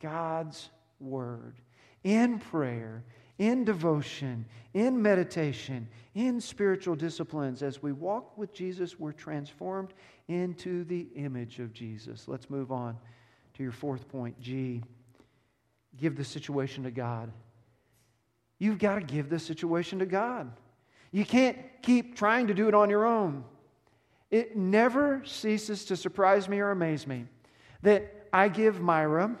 God's 0.00 0.68
Word, 0.98 1.54
in 2.02 2.40
prayer, 2.40 3.04
in 3.38 3.64
devotion, 3.64 4.44
in 4.74 5.00
meditation, 5.00 5.86
in 6.14 6.40
spiritual 6.40 6.96
disciplines. 6.96 7.62
As 7.62 7.82
we 7.82 7.92
walk 7.92 8.36
with 8.36 8.52
Jesus, 8.52 8.98
we're 8.98 9.12
transformed 9.12 9.94
into 10.26 10.82
the 10.84 11.06
image 11.14 11.60
of 11.60 11.72
Jesus. 11.72 12.26
Let's 12.26 12.50
move 12.50 12.72
on 12.72 12.96
to 13.54 13.62
your 13.62 13.72
fourth 13.72 14.08
point 14.08 14.40
G, 14.40 14.82
give 15.96 16.16
the 16.16 16.24
situation 16.24 16.84
to 16.84 16.90
God. 16.90 17.32
You've 18.58 18.78
got 18.78 18.96
to 18.96 19.00
give 19.00 19.30
the 19.30 19.38
situation 19.38 19.98
to 20.00 20.06
God. 20.06 20.50
You 21.12 21.24
can't 21.24 21.56
keep 21.82 22.16
trying 22.16 22.46
to 22.48 22.54
do 22.54 22.68
it 22.68 22.74
on 22.74 22.90
your 22.90 23.04
own. 23.04 23.44
It 24.30 24.56
never 24.56 25.22
ceases 25.24 25.84
to 25.86 25.96
surprise 25.96 26.48
me 26.48 26.60
or 26.60 26.70
amaze 26.70 27.06
me 27.06 27.26
that 27.82 28.28
I 28.32 28.48
give 28.48 28.80
Myra 28.80 29.36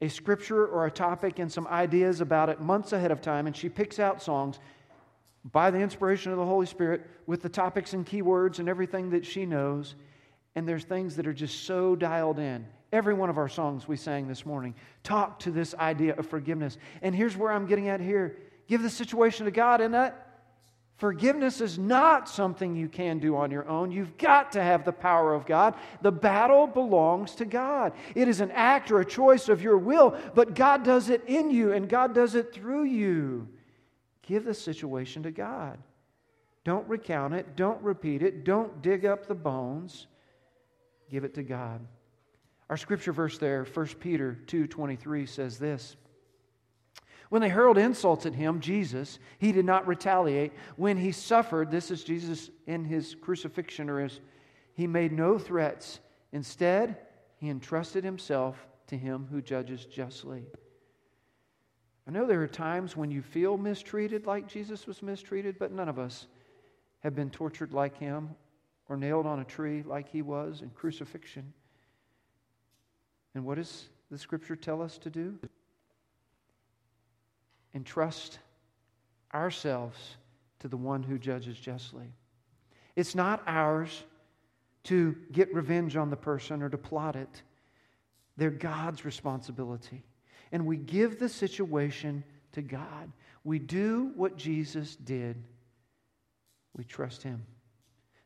a 0.00 0.08
scripture 0.08 0.66
or 0.66 0.86
a 0.86 0.90
topic 0.90 1.38
and 1.38 1.50
some 1.50 1.66
ideas 1.68 2.20
about 2.20 2.50
it 2.50 2.60
months 2.60 2.92
ahead 2.92 3.10
of 3.10 3.22
time, 3.22 3.46
and 3.46 3.56
she 3.56 3.68
picks 3.68 3.98
out 3.98 4.22
songs 4.22 4.58
by 5.52 5.70
the 5.70 5.78
inspiration 5.78 6.32
of 6.32 6.38
the 6.38 6.44
Holy 6.44 6.66
Spirit 6.66 7.08
with 7.26 7.40
the 7.40 7.48
topics 7.48 7.94
and 7.94 8.04
keywords 8.04 8.58
and 8.58 8.68
everything 8.68 9.10
that 9.10 9.24
she 9.24 9.46
knows. 9.46 9.94
And 10.54 10.68
there's 10.68 10.84
things 10.84 11.16
that 11.16 11.26
are 11.26 11.32
just 11.32 11.64
so 11.64 11.96
dialed 11.96 12.38
in. 12.38 12.66
Every 12.94 13.12
one 13.12 13.28
of 13.28 13.38
our 13.38 13.48
songs 13.48 13.88
we 13.88 13.96
sang 13.96 14.28
this 14.28 14.46
morning 14.46 14.72
talk 15.02 15.40
to 15.40 15.50
this 15.50 15.74
idea 15.74 16.14
of 16.14 16.28
forgiveness. 16.28 16.78
And 17.02 17.12
here's 17.12 17.36
where 17.36 17.50
I'm 17.50 17.66
getting 17.66 17.88
at 17.88 17.98
here 17.98 18.36
give 18.68 18.82
the 18.82 18.88
situation 18.88 19.46
to 19.46 19.50
God, 19.50 19.80
and 19.80 19.92
that 19.94 20.44
forgiveness 20.96 21.60
is 21.60 21.76
not 21.76 22.28
something 22.28 22.76
you 22.76 22.88
can 22.88 23.18
do 23.18 23.34
on 23.34 23.50
your 23.50 23.68
own. 23.68 23.90
You've 23.90 24.16
got 24.16 24.52
to 24.52 24.62
have 24.62 24.84
the 24.84 24.92
power 24.92 25.34
of 25.34 25.44
God. 25.44 25.74
The 26.02 26.12
battle 26.12 26.68
belongs 26.68 27.34
to 27.34 27.44
God. 27.44 27.94
It 28.14 28.28
is 28.28 28.40
an 28.40 28.52
act 28.52 28.92
or 28.92 29.00
a 29.00 29.04
choice 29.04 29.48
of 29.48 29.60
your 29.60 29.76
will, 29.76 30.16
but 30.36 30.54
God 30.54 30.84
does 30.84 31.10
it 31.10 31.24
in 31.26 31.50
you 31.50 31.72
and 31.72 31.88
God 31.88 32.14
does 32.14 32.36
it 32.36 32.54
through 32.54 32.84
you. 32.84 33.48
Give 34.22 34.44
the 34.44 34.54
situation 34.54 35.24
to 35.24 35.32
God. 35.32 35.78
Don't 36.62 36.88
recount 36.88 37.34
it, 37.34 37.56
don't 37.56 37.82
repeat 37.82 38.22
it, 38.22 38.44
don't 38.44 38.82
dig 38.82 39.04
up 39.04 39.26
the 39.26 39.34
bones. 39.34 40.06
Give 41.10 41.24
it 41.24 41.34
to 41.34 41.42
God. 41.42 41.80
Our 42.70 42.76
scripture 42.76 43.12
verse 43.12 43.38
there, 43.38 43.64
1 43.64 43.86
Peter 44.00 44.38
2:23 44.46 45.26
says 45.26 45.58
this. 45.58 45.96
When 47.28 47.42
they 47.42 47.48
hurled 47.48 47.78
insults 47.78 48.26
at 48.26 48.34
him, 48.34 48.60
Jesus, 48.60 49.18
he 49.38 49.50
did 49.52 49.64
not 49.64 49.86
retaliate. 49.86 50.52
When 50.76 50.96
he 50.96 51.10
suffered, 51.10 51.70
this 51.70 51.90
is 51.90 52.04
Jesus 52.04 52.50
in 52.66 52.84
his 52.84 53.14
crucifixion 53.14 53.90
or 53.90 54.00
his 54.00 54.20
he 54.74 54.86
made 54.86 55.12
no 55.12 55.38
threats. 55.38 56.00
Instead, 56.32 56.98
he 57.36 57.48
entrusted 57.48 58.04
himself 58.04 58.66
to 58.88 58.96
him 58.96 59.26
who 59.30 59.40
judges 59.40 59.86
justly. 59.86 60.44
I 62.06 62.10
know 62.10 62.26
there 62.26 62.42
are 62.42 62.48
times 62.48 62.96
when 62.96 63.10
you 63.10 63.22
feel 63.22 63.56
mistreated 63.56 64.26
like 64.26 64.46
Jesus 64.46 64.86
was 64.86 65.02
mistreated, 65.02 65.58
but 65.58 65.72
none 65.72 65.88
of 65.88 65.98
us 65.98 66.26
have 67.00 67.14
been 67.14 67.30
tortured 67.30 67.72
like 67.72 67.96
him 67.96 68.30
or 68.88 68.96
nailed 68.96 69.26
on 69.26 69.40
a 69.40 69.44
tree 69.44 69.82
like 69.82 70.08
he 70.08 70.22
was 70.22 70.60
in 70.60 70.70
crucifixion. 70.70 71.54
And 73.34 73.44
what 73.44 73.56
does 73.56 73.88
the 74.10 74.18
scripture 74.18 74.56
tell 74.56 74.82
us 74.82 74.98
to 74.98 75.10
do? 75.10 75.38
Entrust 77.74 78.38
ourselves 79.32 80.16
to 80.60 80.68
the 80.68 80.76
one 80.76 81.02
who 81.02 81.18
judges 81.18 81.58
justly. 81.58 82.06
It's 82.96 83.14
not 83.14 83.42
ours 83.46 84.04
to 84.84 85.16
get 85.32 85.52
revenge 85.52 85.96
on 85.96 86.10
the 86.10 86.16
person 86.16 86.62
or 86.62 86.68
to 86.68 86.78
plot 86.78 87.16
it, 87.16 87.42
they're 88.36 88.50
God's 88.50 89.04
responsibility. 89.04 90.02
And 90.52 90.66
we 90.66 90.76
give 90.76 91.18
the 91.18 91.28
situation 91.28 92.22
to 92.52 92.62
God. 92.62 93.10
We 93.44 93.58
do 93.58 94.12
what 94.14 94.36
Jesus 94.36 94.96
did, 94.96 95.42
we 96.76 96.84
trust 96.84 97.22
Him. 97.22 97.44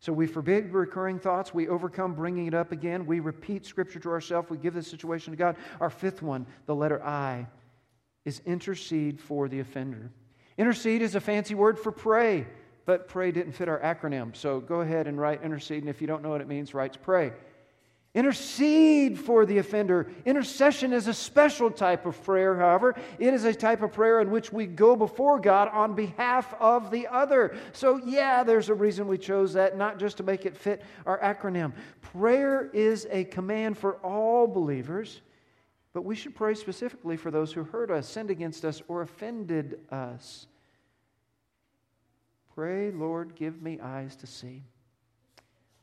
So 0.01 0.13
we 0.13 0.27
forbid 0.27 0.73
recurring 0.73 1.19
thoughts. 1.19 1.53
We 1.53 1.69
overcome 1.69 2.15
bringing 2.15 2.47
it 2.47 2.55
up 2.55 2.71
again. 2.71 3.05
We 3.05 3.21
repeat 3.21 3.67
Scripture 3.67 3.99
to 4.01 4.11
ourselves. 4.11 4.49
We 4.49 4.59
give 4.59 4.75
the 4.75 4.83
situation 4.83 5.33
to 5.33 5.37
God. 5.37 5.57
Our 5.81 5.91
fifth 5.91 6.23
one, 6.23 6.47
the 6.67 6.75
letter 6.75 7.03
I, 7.05 7.49
is 8.25 8.41
intercede 8.47 9.21
for 9.21 9.49
the 9.49 9.61
offender. 9.61 10.11
Intercede 10.57 11.03
is 11.03 11.15
a 11.15 11.21
fancy 11.21 11.55
word 11.55 11.79
for 11.79 11.91
pray. 11.91 12.47
but 12.89 13.07
pray 13.07 13.31
didn't 13.31 13.53
fit 13.53 13.69
our 13.69 13.79
acronym. 13.81 14.35
So 14.35 14.61
go 14.61 14.81
ahead 14.81 15.07
and 15.07 15.21
write 15.21 15.43
intercede, 15.43 15.83
and 15.83 15.91
if 15.91 16.01
you 16.01 16.07
don't 16.07 16.23
know 16.23 16.31
what 16.31 16.41
it 16.41 16.49
means, 16.49 16.73
write 16.73 16.97
pray. 17.03 17.35
Intercede 18.15 19.19
for 19.19 19.45
the 19.45 19.59
offender. 19.59 20.11
Intercession 20.25 20.93
is 20.93 21.09
a 21.09 21.15
special 21.15 21.71
type 21.71 22.07
of 22.07 22.21
prayer, 22.25 22.57
however. 22.57 22.97
It 23.19 23.35
is 23.35 23.45
a 23.45 23.53
type 23.53 23.83
of 23.83 23.93
prayer 23.93 24.21
in 24.21 24.31
which 24.31 24.51
we 24.51 24.67
go 24.67 24.97
before 24.97 25.39
God 25.39 25.69
on 25.69 25.95
behalf 25.95 26.55
of 26.59 26.91
the 26.91 27.07
other. 27.07 27.55
So, 27.73 28.01
yeah, 28.05 28.43
there's 28.45 28.71
a 28.71 28.75
reason 28.75 29.09
we 29.09 29.19
chose 29.19 29.53
that, 29.53 29.77
not 29.77 29.99
just 29.99 30.17
to 30.17 30.23
make 30.23 30.47
it 30.47 30.57
fit 30.57 30.83
our 31.05 31.19
acronym. 31.21 31.75
Prayer 32.01 32.71
is 32.73 33.07
a 33.11 33.25
command 33.25 33.77
for 33.77 33.97
all 33.97 34.47
believers, 34.47 35.21
but 35.93 36.03
we 36.03 36.17
should 36.17 36.35
pray 36.35 36.55
specifically 36.55 37.19
for 37.19 37.31
those 37.31 37.53
who 37.53 37.63
hurt 37.63 37.91
us, 37.91 38.09
sinned 38.09 38.31
against 38.31 38.65
us, 38.65 38.81
or 38.89 39.03
offended 39.03 39.81
us. 39.91 40.47
Pray, 42.55 42.91
Lord, 42.91 43.35
give 43.37 43.61
me 43.63 43.79
eyes 43.81 44.17
to 44.17 44.27
see. 44.27 44.65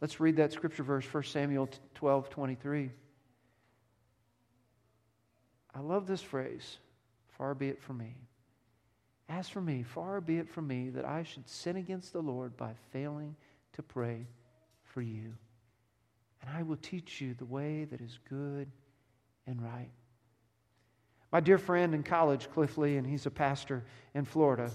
Let's 0.06 0.20
read 0.20 0.36
that 0.36 0.54
scripture 0.54 0.84
verse, 0.84 1.04
1 1.12 1.24
Samuel 1.24 1.68
12 1.96 2.30
23. 2.30 2.92
I 5.74 5.80
love 5.80 6.06
this 6.06 6.22
phrase 6.22 6.78
far 7.36 7.56
be 7.56 7.70
it 7.70 7.82
from 7.82 7.98
me. 7.98 8.16
As 9.30 9.50
for 9.50 9.62
me, 9.62 9.82
far 9.82 10.22
be 10.22 10.38
it 10.38 10.48
from 10.48 10.68
me 10.68 10.90
that 10.92 11.06
I 11.06 11.24
should 11.24 11.50
sin 11.50 11.78
against 11.78 12.14
the 12.14 12.22
Lord 12.22 12.56
by 12.56 12.74
failing 12.92 13.36
to 13.74 13.82
pray 13.82 14.28
for 14.84 15.02
you. 15.02 15.34
And 16.40 16.52
I 16.56 16.62
will 16.62 16.78
teach 16.78 17.20
you 17.20 17.34
the 17.34 17.46
way 17.46 17.86
that 17.86 18.00
is 18.00 18.20
good 18.30 18.68
and 19.48 19.60
right. 19.60 19.90
My 21.32 21.40
dear 21.40 21.58
friend 21.58 21.96
in 21.96 22.04
college, 22.04 22.48
Cliff 22.52 22.78
Lee, 22.78 22.98
and 22.98 23.08
he's 23.08 23.26
a 23.26 23.32
pastor 23.32 23.84
in 24.14 24.24
Florida. 24.24 24.70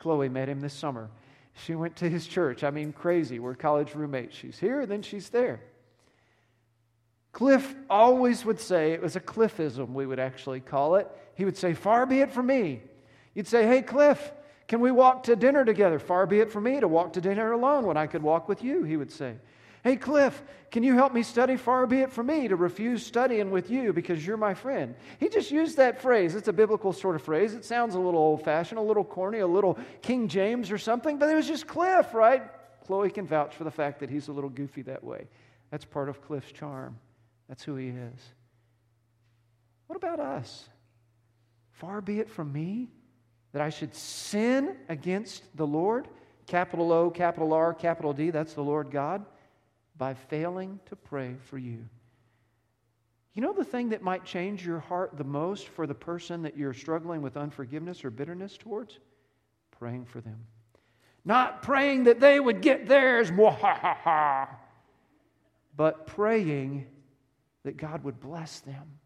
Chloe 0.00 0.28
met 0.28 0.48
him 0.48 0.58
this 0.58 0.74
summer. 0.74 1.10
She 1.54 1.74
went 1.74 1.96
to 1.96 2.08
his 2.08 2.26
church. 2.26 2.64
I 2.64 2.70
mean, 2.70 2.92
crazy. 2.92 3.38
We're 3.38 3.54
college 3.54 3.94
roommates. 3.94 4.36
She's 4.36 4.58
here, 4.58 4.80
and 4.80 4.90
then 4.90 5.02
she's 5.02 5.30
there. 5.30 5.60
Cliff 7.32 7.74
always 7.90 8.44
would 8.44 8.60
say, 8.60 8.92
it 8.92 9.02
was 9.02 9.16
a 9.16 9.20
Cliffism, 9.20 9.92
we 9.92 10.06
would 10.06 10.20
actually 10.20 10.60
call 10.60 10.94
it. 10.94 11.08
He 11.34 11.44
would 11.44 11.56
say, 11.56 11.74
Far 11.74 12.06
be 12.06 12.20
it 12.20 12.30
from 12.30 12.46
me. 12.46 12.80
You'd 13.34 13.48
say, 13.48 13.66
Hey, 13.66 13.82
Cliff, 13.82 14.32
can 14.68 14.80
we 14.80 14.92
walk 14.92 15.24
to 15.24 15.36
dinner 15.36 15.64
together? 15.64 15.98
Far 15.98 16.26
be 16.26 16.40
it 16.40 16.52
from 16.52 16.64
me 16.64 16.78
to 16.78 16.86
walk 16.86 17.12
to 17.14 17.20
dinner 17.20 17.52
alone 17.52 17.86
when 17.86 17.96
I 17.96 18.06
could 18.06 18.22
walk 18.22 18.48
with 18.48 18.62
you, 18.62 18.84
he 18.84 18.96
would 18.96 19.10
say. 19.10 19.34
Hey, 19.84 19.96
Cliff, 19.96 20.42
can 20.70 20.82
you 20.82 20.94
help 20.94 21.12
me 21.12 21.22
study? 21.22 21.58
Far 21.58 21.86
be 21.86 22.00
it 22.00 22.10
from 22.10 22.28
me 22.28 22.48
to 22.48 22.56
refuse 22.56 23.04
studying 23.04 23.50
with 23.50 23.70
you 23.70 23.92
because 23.92 24.26
you're 24.26 24.38
my 24.38 24.54
friend. 24.54 24.94
He 25.20 25.28
just 25.28 25.50
used 25.50 25.76
that 25.76 26.00
phrase. 26.00 26.34
It's 26.34 26.48
a 26.48 26.54
biblical 26.54 26.94
sort 26.94 27.16
of 27.16 27.22
phrase. 27.22 27.52
It 27.52 27.66
sounds 27.66 27.94
a 27.94 27.98
little 27.98 28.18
old 28.18 28.42
fashioned, 28.42 28.78
a 28.78 28.82
little 28.82 29.04
corny, 29.04 29.40
a 29.40 29.46
little 29.46 29.78
King 30.00 30.26
James 30.26 30.70
or 30.70 30.78
something, 30.78 31.18
but 31.18 31.28
it 31.28 31.34
was 31.34 31.46
just 31.46 31.66
Cliff, 31.66 32.14
right? 32.14 32.44
Chloe 32.86 33.10
can 33.10 33.26
vouch 33.26 33.54
for 33.54 33.64
the 33.64 33.70
fact 33.70 34.00
that 34.00 34.08
he's 34.08 34.28
a 34.28 34.32
little 34.32 34.48
goofy 34.48 34.80
that 34.82 35.04
way. 35.04 35.28
That's 35.70 35.84
part 35.84 36.08
of 36.08 36.22
Cliff's 36.22 36.50
charm. 36.50 36.98
That's 37.50 37.62
who 37.62 37.76
he 37.76 37.88
is. 37.88 38.20
What 39.86 39.96
about 39.96 40.18
us? 40.18 40.66
Far 41.72 42.00
be 42.00 42.20
it 42.20 42.30
from 42.30 42.50
me 42.50 42.88
that 43.52 43.60
I 43.60 43.68
should 43.68 43.94
sin 43.94 44.76
against 44.88 45.44
the 45.54 45.66
Lord, 45.66 46.08
capital 46.46 46.90
O, 46.90 47.10
capital 47.10 47.52
R, 47.52 47.74
capital 47.74 48.14
D, 48.14 48.30
that's 48.30 48.54
the 48.54 48.62
Lord 48.62 48.90
God 48.90 49.26
by 49.96 50.14
failing 50.14 50.80
to 50.86 50.96
pray 50.96 51.36
for 51.44 51.58
you. 51.58 51.84
You 53.34 53.42
know 53.42 53.52
the 53.52 53.64
thing 53.64 53.88
that 53.90 54.02
might 54.02 54.24
change 54.24 54.64
your 54.64 54.78
heart 54.78 55.16
the 55.16 55.24
most 55.24 55.68
for 55.68 55.86
the 55.86 55.94
person 55.94 56.42
that 56.42 56.56
you're 56.56 56.72
struggling 56.72 57.20
with 57.20 57.36
unforgiveness 57.36 58.04
or 58.04 58.10
bitterness 58.10 58.56
towards? 58.56 58.98
Praying 59.72 60.06
for 60.06 60.20
them. 60.20 60.46
Not 61.24 61.62
praying 61.62 62.04
that 62.04 62.20
they 62.20 62.38
would 62.38 62.60
get 62.60 62.86
theirs, 62.86 63.30
but 65.76 66.06
praying 66.06 66.86
that 67.64 67.76
God 67.76 68.04
would 68.04 68.20
bless 68.20 68.60
them 68.60 68.98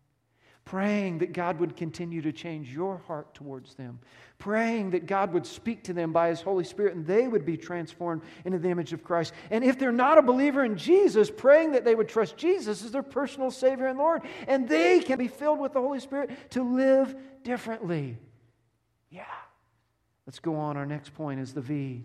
praying 0.68 1.16
that 1.16 1.32
God 1.32 1.58
would 1.60 1.76
continue 1.76 2.20
to 2.20 2.30
change 2.30 2.70
your 2.70 2.98
heart 3.06 3.32
towards 3.32 3.74
them, 3.74 3.98
praying 4.36 4.90
that 4.90 5.06
God 5.06 5.32
would 5.32 5.46
speak 5.46 5.84
to 5.84 5.94
them 5.94 6.12
by 6.12 6.28
His 6.28 6.42
Holy 6.42 6.62
Spirit 6.62 6.94
and 6.94 7.06
they 7.06 7.26
would 7.26 7.46
be 7.46 7.56
transformed 7.56 8.20
into 8.44 8.58
the 8.58 8.68
image 8.68 8.92
of 8.92 9.02
Christ. 9.02 9.32
And 9.50 9.64
if 9.64 9.78
they're 9.78 9.90
not 9.90 10.18
a 10.18 10.22
believer 10.22 10.62
in 10.62 10.76
Jesus, 10.76 11.30
praying 11.30 11.72
that 11.72 11.86
they 11.86 11.94
would 11.94 12.06
trust 12.06 12.36
Jesus 12.36 12.84
as 12.84 12.90
their 12.90 13.02
personal 13.02 13.50
Savior 13.50 13.86
and 13.86 13.98
Lord, 13.98 14.20
and 14.46 14.68
they 14.68 15.00
can 15.00 15.18
be 15.18 15.26
filled 15.26 15.58
with 15.58 15.72
the 15.72 15.80
Holy 15.80 16.00
Spirit 16.00 16.50
to 16.50 16.62
live 16.62 17.16
differently. 17.44 18.18
Yeah. 19.08 19.24
Let's 20.26 20.38
go 20.38 20.54
on. 20.56 20.76
Our 20.76 20.84
next 20.84 21.14
point 21.14 21.40
is 21.40 21.54
the 21.54 21.62
V, 21.62 22.04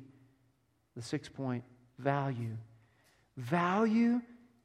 the 0.95 1.01
sixth 1.01 1.33
point 1.33 1.65
value. 1.99 2.55
Value 3.35 4.21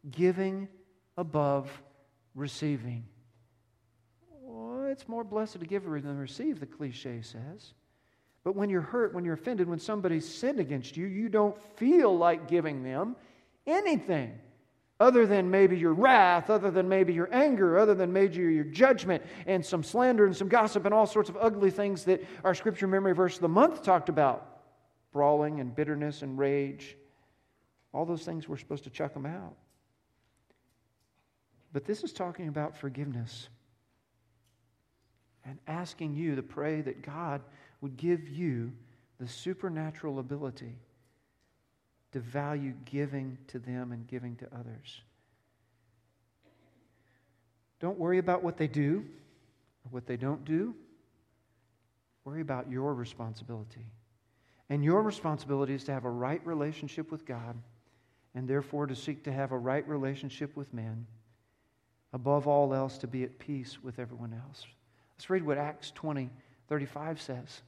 giving 0.08 0.68
above 1.16 1.68
receiving 2.36 3.04
it's 4.98 5.08
more 5.08 5.22
blessed 5.22 5.60
to 5.60 5.64
give 5.64 5.84
than 5.84 6.18
receive, 6.18 6.58
the 6.58 6.66
cliche 6.66 7.22
says. 7.22 7.72
But 8.42 8.56
when 8.56 8.68
you're 8.68 8.80
hurt, 8.80 9.14
when 9.14 9.24
you're 9.24 9.34
offended, 9.34 9.68
when 9.68 9.78
somebody's 9.78 10.28
sinned 10.28 10.58
against 10.58 10.96
you, 10.96 11.06
you 11.06 11.28
don't 11.28 11.56
feel 11.76 12.18
like 12.18 12.48
giving 12.48 12.82
them 12.82 13.14
anything 13.64 14.36
other 14.98 15.24
than 15.24 15.52
maybe 15.52 15.78
your 15.78 15.92
wrath, 15.92 16.50
other 16.50 16.72
than 16.72 16.88
maybe 16.88 17.14
your 17.14 17.32
anger, 17.32 17.78
other 17.78 17.94
than 17.94 18.12
maybe 18.12 18.38
your 18.38 18.64
judgment, 18.64 19.22
and 19.46 19.64
some 19.64 19.84
slander 19.84 20.26
and 20.26 20.36
some 20.36 20.48
gossip 20.48 20.84
and 20.84 20.92
all 20.92 21.06
sorts 21.06 21.28
of 21.28 21.36
ugly 21.40 21.70
things 21.70 22.04
that 22.04 22.20
our 22.42 22.52
scripture 22.52 22.88
memory 22.88 23.14
verse 23.14 23.36
of 23.36 23.42
the 23.42 23.48
month 23.48 23.84
talked 23.84 24.08
about 24.08 24.62
brawling 25.12 25.60
and 25.60 25.76
bitterness 25.76 26.22
and 26.22 26.36
rage. 26.36 26.96
All 27.94 28.04
those 28.04 28.24
things 28.24 28.48
we're 28.48 28.56
supposed 28.56 28.82
to 28.82 28.90
chuck 28.90 29.14
them 29.14 29.26
out. 29.26 29.54
But 31.72 31.84
this 31.84 32.02
is 32.02 32.12
talking 32.12 32.48
about 32.48 32.76
forgiveness 32.76 33.48
and 35.48 35.58
asking 35.66 36.14
you 36.14 36.36
to 36.36 36.42
pray 36.42 36.82
that 36.82 37.02
God 37.02 37.40
would 37.80 37.96
give 37.96 38.28
you 38.28 38.70
the 39.18 39.26
supernatural 39.26 40.18
ability 40.18 40.76
to 42.12 42.20
value 42.20 42.74
giving 42.84 43.38
to 43.48 43.58
them 43.58 43.92
and 43.92 44.06
giving 44.06 44.36
to 44.36 44.46
others. 44.54 45.00
Don't 47.80 47.98
worry 47.98 48.18
about 48.18 48.42
what 48.42 48.58
they 48.58 48.66
do 48.66 49.04
or 49.84 49.90
what 49.90 50.06
they 50.06 50.16
don't 50.16 50.44
do. 50.44 50.74
Worry 52.24 52.42
about 52.42 52.70
your 52.70 52.92
responsibility. 52.92 53.86
And 54.68 54.84
your 54.84 55.02
responsibility 55.02 55.72
is 55.72 55.84
to 55.84 55.92
have 55.92 56.04
a 56.04 56.10
right 56.10 56.44
relationship 56.46 57.10
with 57.10 57.24
God 57.24 57.56
and 58.34 58.46
therefore 58.46 58.86
to 58.86 58.94
seek 58.94 59.24
to 59.24 59.32
have 59.32 59.52
a 59.52 59.58
right 59.58 59.86
relationship 59.88 60.54
with 60.56 60.74
men. 60.74 61.06
Above 62.12 62.46
all 62.46 62.74
else, 62.74 62.98
to 62.98 63.06
be 63.06 63.22
at 63.22 63.38
peace 63.38 63.82
with 63.82 63.98
everyone 63.98 64.34
else. 64.34 64.66
Let's 65.18 65.30
read 65.30 65.44
what 65.44 65.58
Acts 65.58 65.90
20 65.90 66.30
35 66.68 67.20
says. 67.20 67.62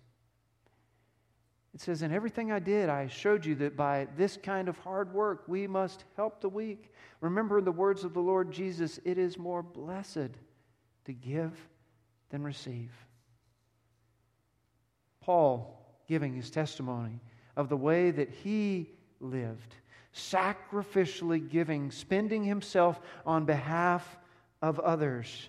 It 1.75 1.81
says, 1.81 2.03
In 2.03 2.13
everything 2.13 2.53
I 2.53 2.61
did, 2.61 2.89
I 2.89 3.09
showed 3.09 3.45
you 3.45 3.57
that 3.57 3.77
by 3.77 4.07
this 4.17 4.39
kind 4.41 4.69
of 4.69 4.79
hard 4.79 5.13
work 5.13 5.45
we 5.49 5.67
must 5.67 6.05
help 6.17 6.41
the 6.41 6.49
weak. 6.49 6.93
Remember 7.21 7.59
in 7.59 7.65
the 7.65 7.73
words 7.73 8.05
of 8.05 8.15
the 8.15 8.21
Lord 8.21 8.53
Jesus 8.53 9.01
it 9.05 9.19
is 9.19 9.37
more 9.37 9.63
blessed 9.63 10.31
to 11.07 11.13
give 11.13 11.53
than 12.31 12.45
receive. 12.45 12.93
Paul 15.21 15.77
giving 16.07 16.35
his 16.35 16.51
testimony 16.51 17.21
of 17.57 17.69
the 17.69 17.77
way 17.77 18.13
that 18.13 18.31
he 18.31 18.91
lived, 19.19 19.75
sacrificially 20.15 21.49
giving, 21.49 21.91
spending 21.91 22.45
himself 22.45 23.01
on 23.27 23.45
behalf 23.45 24.19
of 24.63 24.79
others 24.79 25.49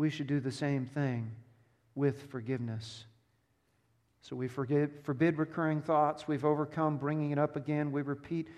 we 0.00 0.08
should 0.08 0.26
do 0.26 0.40
the 0.40 0.50
same 0.50 0.86
thing 0.86 1.30
with 1.94 2.22
forgiveness. 2.30 3.04
So 4.22 4.34
we 4.34 4.48
forgive, 4.48 4.90
forbid 5.02 5.36
recurring 5.36 5.82
thoughts. 5.82 6.26
We've 6.26 6.46
overcome 6.46 6.96
bringing 6.96 7.32
it 7.32 7.38
up 7.38 7.54
again. 7.54 7.92
We 7.92 8.00
repeat 8.00 8.48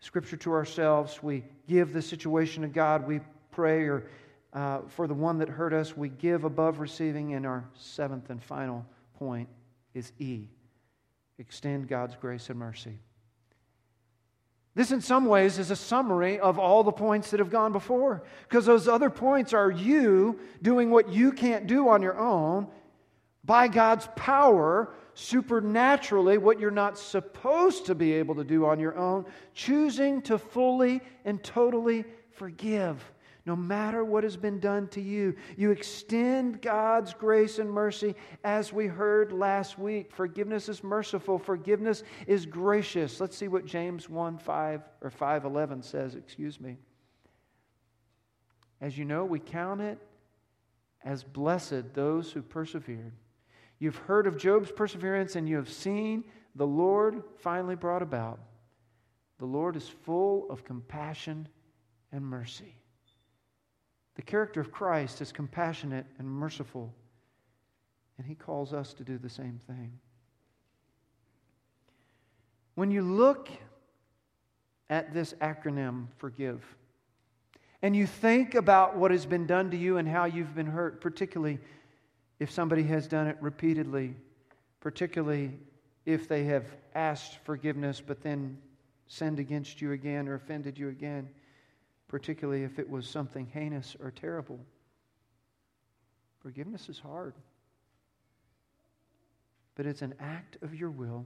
Scripture 0.00 0.36
to 0.38 0.52
ourselves. 0.52 1.22
We 1.22 1.44
give 1.68 1.92
the 1.92 2.02
situation 2.02 2.62
to 2.62 2.68
God. 2.68 3.06
We 3.06 3.20
pray 3.52 3.84
or, 3.84 4.08
uh, 4.52 4.80
for 4.88 5.06
the 5.06 5.14
one 5.14 5.38
that 5.38 5.48
hurt 5.48 5.72
us. 5.72 5.96
We 5.96 6.08
give 6.08 6.42
above 6.42 6.80
receiving. 6.80 7.34
And 7.34 7.46
our 7.46 7.64
seventh 7.74 8.28
and 8.30 8.42
final 8.42 8.84
point 9.16 9.48
is 9.94 10.10
E 10.18 10.48
extend 11.38 11.86
God's 11.86 12.16
grace 12.16 12.50
and 12.50 12.58
mercy. 12.58 12.98
This, 14.74 14.92
in 14.92 15.00
some 15.00 15.26
ways, 15.26 15.58
is 15.58 15.70
a 15.70 15.76
summary 15.76 16.38
of 16.38 16.58
all 16.58 16.84
the 16.84 16.92
points 16.92 17.30
that 17.30 17.40
have 17.40 17.50
gone 17.50 17.72
before. 17.72 18.22
Because 18.48 18.66
those 18.66 18.86
other 18.86 19.10
points 19.10 19.52
are 19.52 19.70
you 19.70 20.38
doing 20.62 20.90
what 20.90 21.08
you 21.12 21.32
can't 21.32 21.66
do 21.66 21.88
on 21.88 22.02
your 22.02 22.18
own 22.18 22.68
by 23.44 23.66
God's 23.68 24.08
power, 24.16 24.94
supernaturally, 25.14 26.38
what 26.38 26.60
you're 26.60 26.70
not 26.70 26.98
supposed 26.98 27.86
to 27.86 27.94
be 27.94 28.12
able 28.12 28.36
to 28.36 28.44
do 28.44 28.64
on 28.64 28.78
your 28.78 28.96
own, 28.96 29.26
choosing 29.54 30.22
to 30.22 30.38
fully 30.38 31.00
and 31.24 31.42
totally 31.42 32.04
forgive, 32.32 33.12
no 33.46 33.56
matter 33.56 34.04
what 34.04 34.24
has 34.24 34.36
been 34.36 34.60
done 34.60 34.88
to 34.88 35.00
you. 35.00 35.34
You 35.56 35.70
extend 35.70 36.62
God's 36.62 37.14
grace 37.14 37.58
and 37.58 37.70
mercy 37.70 38.14
as 38.44 38.72
we 38.72 38.86
heard 38.86 39.32
last 39.32 39.78
week. 39.78 40.12
Forgiveness 40.12 40.68
is 40.68 40.84
merciful, 40.84 41.38
forgiveness 41.38 42.02
is 42.26 42.46
gracious. 42.46 43.20
Let's 43.20 43.36
see 43.36 43.48
what 43.48 43.64
James 43.64 44.08
1 44.08 44.38
5 44.38 44.82
or 45.00 45.10
511 45.10 45.82
says, 45.82 46.14
excuse 46.14 46.60
me. 46.60 46.76
As 48.80 48.96
you 48.96 49.04
know, 49.04 49.24
we 49.24 49.38
count 49.38 49.80
it 49.80 49.98
as 51.04 51.22
blessed 51.22 51.94
those 51.94 52.32
who 52.32 52.42
persevered. 52.42 53.12
You've 53.78 53.96
heard 53.96 54.26
of 54.26 54.36
Job's 54.36 54.70
perseverance 54.70 55.36
and 55.36 55.48
you 55.48 55.56
have 55.56 55.70
seen 55.70 56.24
the 56.54 56.66
Lord 56.66 57.22
finally 57.38 57.76
brought 57.76 58.02
about. 58.02 58.40
The 59.38 59.46
Lord 59.46 59.76
is 59.76 59.88
full 59.88 60.46
of 60.50 60.64
compassion 60.64 61.48
and 62.12 62.24
mercy. 62.24 62.76
The 64.16 64.22
character 64.22 64.60
of 64.60 64.72
Christ 64.72 65.20
is 65.20 65.32
compassionate 65.32 66.06
and 66.18 66.28
merciful, 66.28 66.92
and 68.18 68.26
he 68.26 68.34
calls 68.34 68.72
us 68.72 68.92
to 68.94 69.04
do 69.04 69.18
the 69.18 69.28
same 69.28 69.60
thing. 69.66 69.92
When 72.74 72.90
you 72.90 73.02
look 73.02 73.48
at 74.88 75.12
this 75.14 75.34
acronym, 75.34 76.06
forgive, 76.16 76.64
and 77.82 77.96
you 77.96 78.06
think 78.06 78.54
about 78.54 78.96
what 78.96 79.10
has 79.10 79.24
been 79.24 79.46
done 79.46 79.70
to 79.70 79.76
you 79.76 79.96
and 79.96 80.06
how 80.06 80.24
you've 80.24 80.54
been 80.54 80.66
hurt, 80.66 81.00
particularly 81.00 81.58
if 82.38 82.50
somebody 82.50 82.82
has 82.84 83.06
done 83.06 83.26
it 83.26 83.36
repeatedly, 83.40 84.14
particularly 84.80 85.58
if 86.04 86.28
they 86.28 86.44
have 86.44 86.64
asked 86.94 87.38
forgiveness 87.44 88.02
but 88.04 88.22
then 88.22 88.58
sinned 89.06 89.38
against 89.38 89.80
you 89.80 89.92
again 89.92 90.28
or 90.28 90.34
offended 90.34 90.78
you 90.78 90.88
again, 90.88 91.28
particularly 92.10 92.64
if 92.64 92.80
it 92.80 92.90
was 92.90 93.08
something 93.08 93.46
heinous 93.46 93.96
or 94.02 94.10
terrible. 94.10 94.58
Forgiveness 96.40 96.88
is 96.88 96.98
hard, 96.98 97.34
but 99.76 99.86
it's 99.86 100.02
an 100.02 100.14
act 100.18 100.58
of 100.60 100.74
your 100.74 100.90
will 100.90 101.24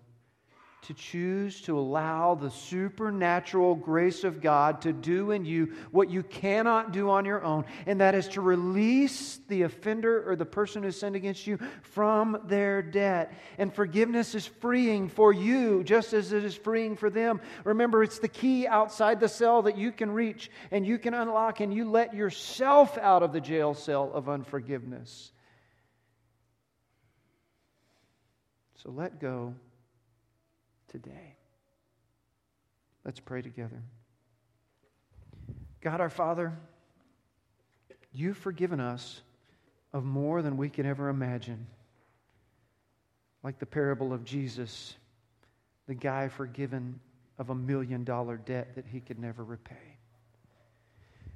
to 0.85 0.94
choose 0.94 1.61
to 1.62 1.79
allow 1.79 2.35
the 2.35 2.51
supernatural 2.51 3.75
grace 3.75 4.25
of 4.25 4.40
God 4.40 4.83
to 4.83 4.92
do 4.92 5.31
in 5.31 5.44
you 5.44 5.75
what 5.90 6.11
you 6.11 6.23
cannot 6.23 6.92
do 6.92 7.11
on 7.11 7.25
your 7.25 7.42
own, 7.42 7.64
and 7.87 8.01
that 8.01 8.14
is 8.14 8.29
to 8.29 8.40
release 8.40 9.40
the 9.49 9.62
offender 9.62 10.29
or 10.31 10.37
the 10.37 10.44
person 10.44 10.83
who 10.83 10.90
sinned 10.90 11.16
against 11.16 11.47
you 11.47 11.59
from 11.83 12.38
their 12.47 12.83
debt. 12.83 13.33
And 13.59 13.75
forgiveness 13.75 14.35
is 14.35 14.47
freeing 14.47 15.09
for 15.09 15.33
you 15.33 15.85
just 15.85 16.12
as 16.12 16.33
it 16.33 16.44
is 16.44 16.55
freeing 16.55 16.97
for 16.97 17.11
them. 17.11 17.40
Remember, 17.64 18.03
it's 18.03 18.18
the 18.18 18.29
key 18.29 18.66
outside 18.66 19.20
the 19.20 19.29
cell 19.29 19.62
that 19.62 19.79
you 19.79 19.92
can 19.92 20.11
reach 20.11 20.51
and 20.70 20.87
you 20.87 20.99
can 20.99 21.14
unlock, 21.14 21.61
and 21.61 21.73
you 21.73 21.90
let 21.90 22.14
yourself 22.14 22.99
out 22.99 23.23
of 23.23 23.33
the 23.33 23.40
jail 23.40 23.75
cell 23.75 24.11
of 24.12 24.29
unforgiveness. 24.29 25.33
So 28.77 28.90
let 28.90 29.18
go 29.18 29.55
today. 30.94 31.35
Let's 33.04 33.18
pray 33.18 33.42
together. 33.42 33.83
God 35.80 36.00
our 36.00 36.09
Father, 36.09 36.57
you've 38.12 38.37
forgiven 38.37 38.78
us 38.78 39.20
of 39.92 40.04
more 40.04 40.40
than 40.40 40.57
we 40.57 40.68
can 40.68 40.87
ever 40.87 41.09
imagine. 41.09 41.66
Like 43.42 43.59
the 43.59 43.66
parable 43.66 44.12
of 44.12 44.24
Jesus, 44.24 44.94
the 45.88 45.96
guy 45.96 46.28
forgiven 46.28 47.00
of 47.38 47.50
a 47.50 47.57
million 47.57 48.04
dollar 48.04 48.37
debt 48.37 48.76
that 48.76 48.87
he 48.87 49.00
could 49.00 49.18
never 49.18 49.42
repay. 49.42 49.96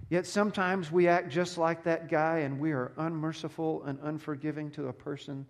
Yet 0.08 0.24
sometimes 0.24 0.92
we 0.92 1.08
act 1.08 1.30
just 1.30 1.58
like 1.58 1.82
that 1.82 2.08
guy 2.08 2.38
and 2.38 2.60
we 2.60 2.70
are 2.70 2.92
unmerciful 2.96 3.82
and 3.82 3.98
unforgiving 4.04 4.70
to 4.70 4.86
a 4.86 4.92
person 4.92 5.46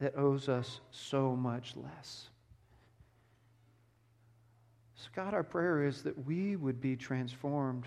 that 0.00 0.18
owes 0.18 0.48
us 0.48 0.80
so 0.90 1.36
much 1.36 1.76
less. 1.76 2.30
So, 4.96 5.08
God, 5.14 5.34
our 5.34 5.42
prayer 5.42 5.84
is 5.84 6.02
that 6.02 6.24
we 6.26 6.56
would 6.56 6.80
be 6.80 6.96
transformed 6.96 7.84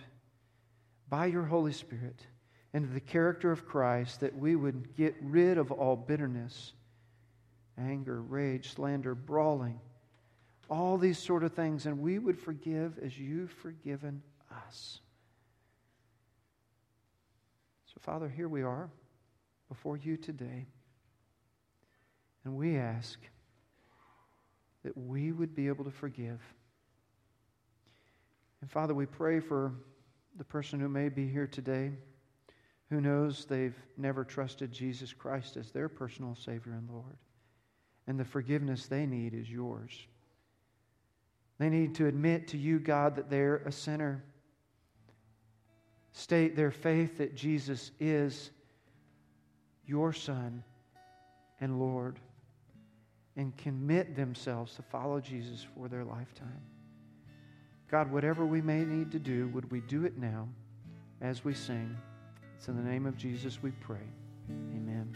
by 1.10 1.26
your 1.26 1.44
Holy 1.44 1.74
Spirit 1.74 2.20
into 2.72 2.88
the 2.88 3.00
character 3.00 3.52
of 3.52 3.66
Christ, 3.66 4.20
that 4.20 4.38
we 4.38 4.56
would 4.56 4.96
get 4.96 5.16
rid 5.22 5.58
of 5.58 5.72
all 5.72 5.96
bitterness, 5.96 6.74
anger, 7.80 8.22
rage, 8.22 8.76
slander, 8.76 9.16
brawling, 9.16 9.80
all 10.70 11.00
these 11.00 11.18
sort 11.18 11.44
of 11.44 11.54
things, 11.54 11.88
and 11.88 12.00
we 12.00 12.20
would 12.20 12.38
forgive 12.38 13.00
as 13.00 13.18
you've 13.18 13.52
forgiven 13.52 14.22
us. 14.68 15.00
So, 17.88 17.96
Father, 18.02 18.30
here 18.30 18.48
we 18.48 18.62
are 18.62 18.92
before 19.68 19.98
you 19.98 20.16
today, 20.16 20.68
and 22.46 22.56
we 22.56 22.78
ask 22.78 23.20
that 24.84 24.96
we 24.96 25.32
would 25.32 25.56
be 25.56 25.70
able 25.70 25.86
to 25.86 25.92
forgive. 25.92 26.40
And 28.62 28.70
Father, 28.70 28.94
we 28.94 29.06
pray 29.06 29.40
for 29.40 29.74
the 30.38 30.44
person 30.44 30.80
who 30.80 30.90
may 30.90 31.10
be 31.10 31.28
here 31.28 31.48
today 31.48 31.92
who 32.90 33.00
knows 33.00 33.46
they've 33.46 33.80
never 33.98 34.24
trusted 34.24 34.72
Jesus 34.72 35.14
Christ 35.14 35.58
as 35.58 35.72
their 35.72 35.90
personal 35.90 36.36
Savior 36.36 36.74
and 36.74 36.90
Lord. 36.90 37.18
And 38.08 38.20
the 38.20 38.26
forgiveness 38.26 38.88
they 38.88 39.06
need 39.06 39.36
is 39.36 39.50
yours. 39.50 39.92
They 41.60 41.70
need 41.70 41.96
to 41.96 42.08
admit 42.08 42.48
to 42.50 42.58
you, 42.58 42.80
God, 42.80 43.16
that 43.16 43.30
they're 43.30 43.58
a 43.58 43.72
sinner. 43.72 44.24
State 46.14 46.56
their 46.56 46.72
faith 46.72 47.20
that 47.20 47.36
Jesus 47.36 47.92
is 48.00 48.50
your 49.86 50.12
Son 50.12 50.64
and 51.62 51.80
Lord. 51.80 52.20
And 53.36 53.56
commit 53.56 54.16
themselves 54.16 54.76
to 54.76 54.82
follow 54.82 55.20
Jesus 55.22 55.66
for 55.76 55.88
their 55.88 56.04
lifetime. 56.04 56.62
God, 57.92 58.12
whatever 58.12 58.46
we 58.46 58.62
may 58.62 58.86
need 58.86 59.12
to 59.12 59.20
do, 59.20 59.48
would 59.50 59.72
we 59.72 59.82
do 59.82 60.06
it 60.06 60.18
now 60.18 60.48
as 61.22 61.44
we 61.44 61.54
sing? 61.54 61.98
It's 62.58 62.68
in 62.68 62.76
the 62.76 62.88
name 62.88 63.06
of 63.06 63.18
Jesus 63.18 63.64
we 63.64 63.72
pray. 63.72 64.08
Amen. 64.50 65.16